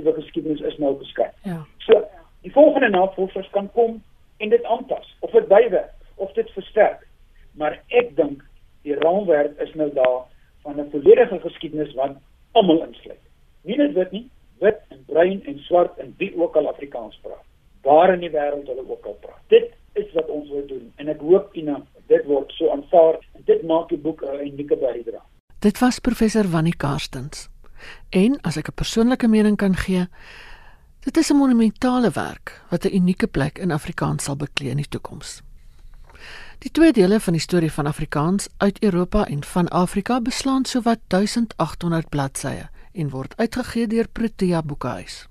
inklusiewe 0.05 0.21
geskiedenis 0.21 0.61
is 0.61 0.77
nou 0.77 0.95
beskryf. 0.97 1.33
Ja. 1.43 1.65
So, 1.77 2.03
die 2.41 2.51
volgende 2.51 2.89
navorsers 2.89 3.49
kan 3.51 3.71
kom 3.71 4.03
en 4.37 4.49
dit 4.49 4.63
aanpas 4.63 5.15
of 5.19 5.31
dit 5.31 5.47
bywerk 5.47 5.93
of 6.15 6.31
dit 6.33 6.49
versterk. 6.49 7.07
Maar 7.53 7.81
ek 7.87 8.15
dink 8.15 8.43
die 8.83 8.95
raamwerk 8.95 9.57
is 9.59 9.73
nou 9.73 9.89
daar 9.93 10.25
van 10.63 10.79
'n 10.79 10.89
volledige 10.91 11.39
geskiedenis 11.39 11.93
wat 11.93 12.17
almal 12.51 12.85
insluit. 12.85 13.23
Nie 13.63 13.77
net 13.77 13.93
wit 13.93 14.11
nie, 14.11 14.29
wit 14.59 14.79
en 14.89 15.03
bruin 15.05 15.45
en 15.45 15.59
swart 15.59 15.97
en 15.97 16.13
wie 16.17 16.37
ook 16.37 16.55
al 16.55 16.67
Afrikaans 16.67 17.19
praat. 17.21 17.43
Waar 17.81 18.13
in 18.13 18.19
die 18.19 18.29
wêreld 18.29 18.67
hulle 18.67 18.89
ook 18.89 19.05
al 19.05 19.17
praat. 19.21 19.41
Dit 19.47 19.71
is 19.93 20.11
wat 20.13 20.29
ons 20.29 20.49
wil 20.49 20.67
doen 20.67 20.93
en 20.95 21.07
ek 21.07 21.19
hoop 21.19 21.55
Ina 21.55 21.81
dit 22.07 22.25
word 22.25 22.51
so 22.51 22.69
aanvaar 22.69 23.19
en 23.33 23.41
dit 23.45 23.63
maak 23.63 23.89
die 23.89 23.97
boek 23.97 24.21
'n 24.21 24.47
unieke 24.47 24.75
bydrae. 24.75 25.21
Dit 25.59 25.79
was 25.79 25.99
professor 25.99 26.43
Wannie 26.51 26.75
Karstens. 26.77 27.54
En 28.09 28.41
as 28.41 28.57
ek 28.57 28.67
'n 28.67 28.73
persoonlike 28.75 29.27
mening 29.27 29.57
kan 29.57 29.75
gee, 29.75 30.07
dit 30.99 31.17
is 31.17 31.31
'n 31.31 31.35
monumentale 31.35 32.09
werk 32.09 32.61
wat 32.69 32.85
'n 32.85 32.95
unieke 32.95 33.27
plek 33.27 33.57
in 33.57 33.71
Afrikaans 33.71 34.23
sal 34.23 34.35
beklee 34.35 34.69
in 34.69 34.77
die 34.77 34.89
toekoms. 34.89 35.41
Die 36.59 36.71
twee 36.71 36.93
dele 36.93 37.19
van 37.19 37.33
die 37.33 37.41
storie 37.41 37.71
van 37.71 37.85
Afrikaans 37.85 38.47
uit 38.57 38.83
Europa 38.83 39.25
en 39.27 39.43
van 39.43 39.67
Afrika 39.67 40.21
beslaan 40.21 40.65
sowat 40.65 40.99
1800 41.07 42.09
bladsye 42.09 42.69
en 42.91 43.09
word 43.09 43.37
uitgegee 43.37 43.87
deur 43.87 44.07
Protea 44.07 44.63
Boekhuis. 44.63 45.27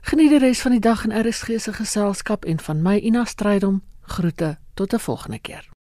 Geniet 0.01 0.31
die 0.31 0.39
res 0.39 0.61
van 0.63 0.73
die 0.73 0.81
dag 0.81 1.05
in 1.05 1.27
RSG 1.27 1.59
se 1.59 1.73
geselskap 1.73 2.45
en 2.45 2.61
van 2.61 2.83
my 2.83 2.97
Ina 2.97 3.25
Strydom 3.25 3.83
groete 4.03 4.59
tot 4.75 4.95
'n 4.95 4.99
volgende 4.99 5.39
keer. 5.39 5.78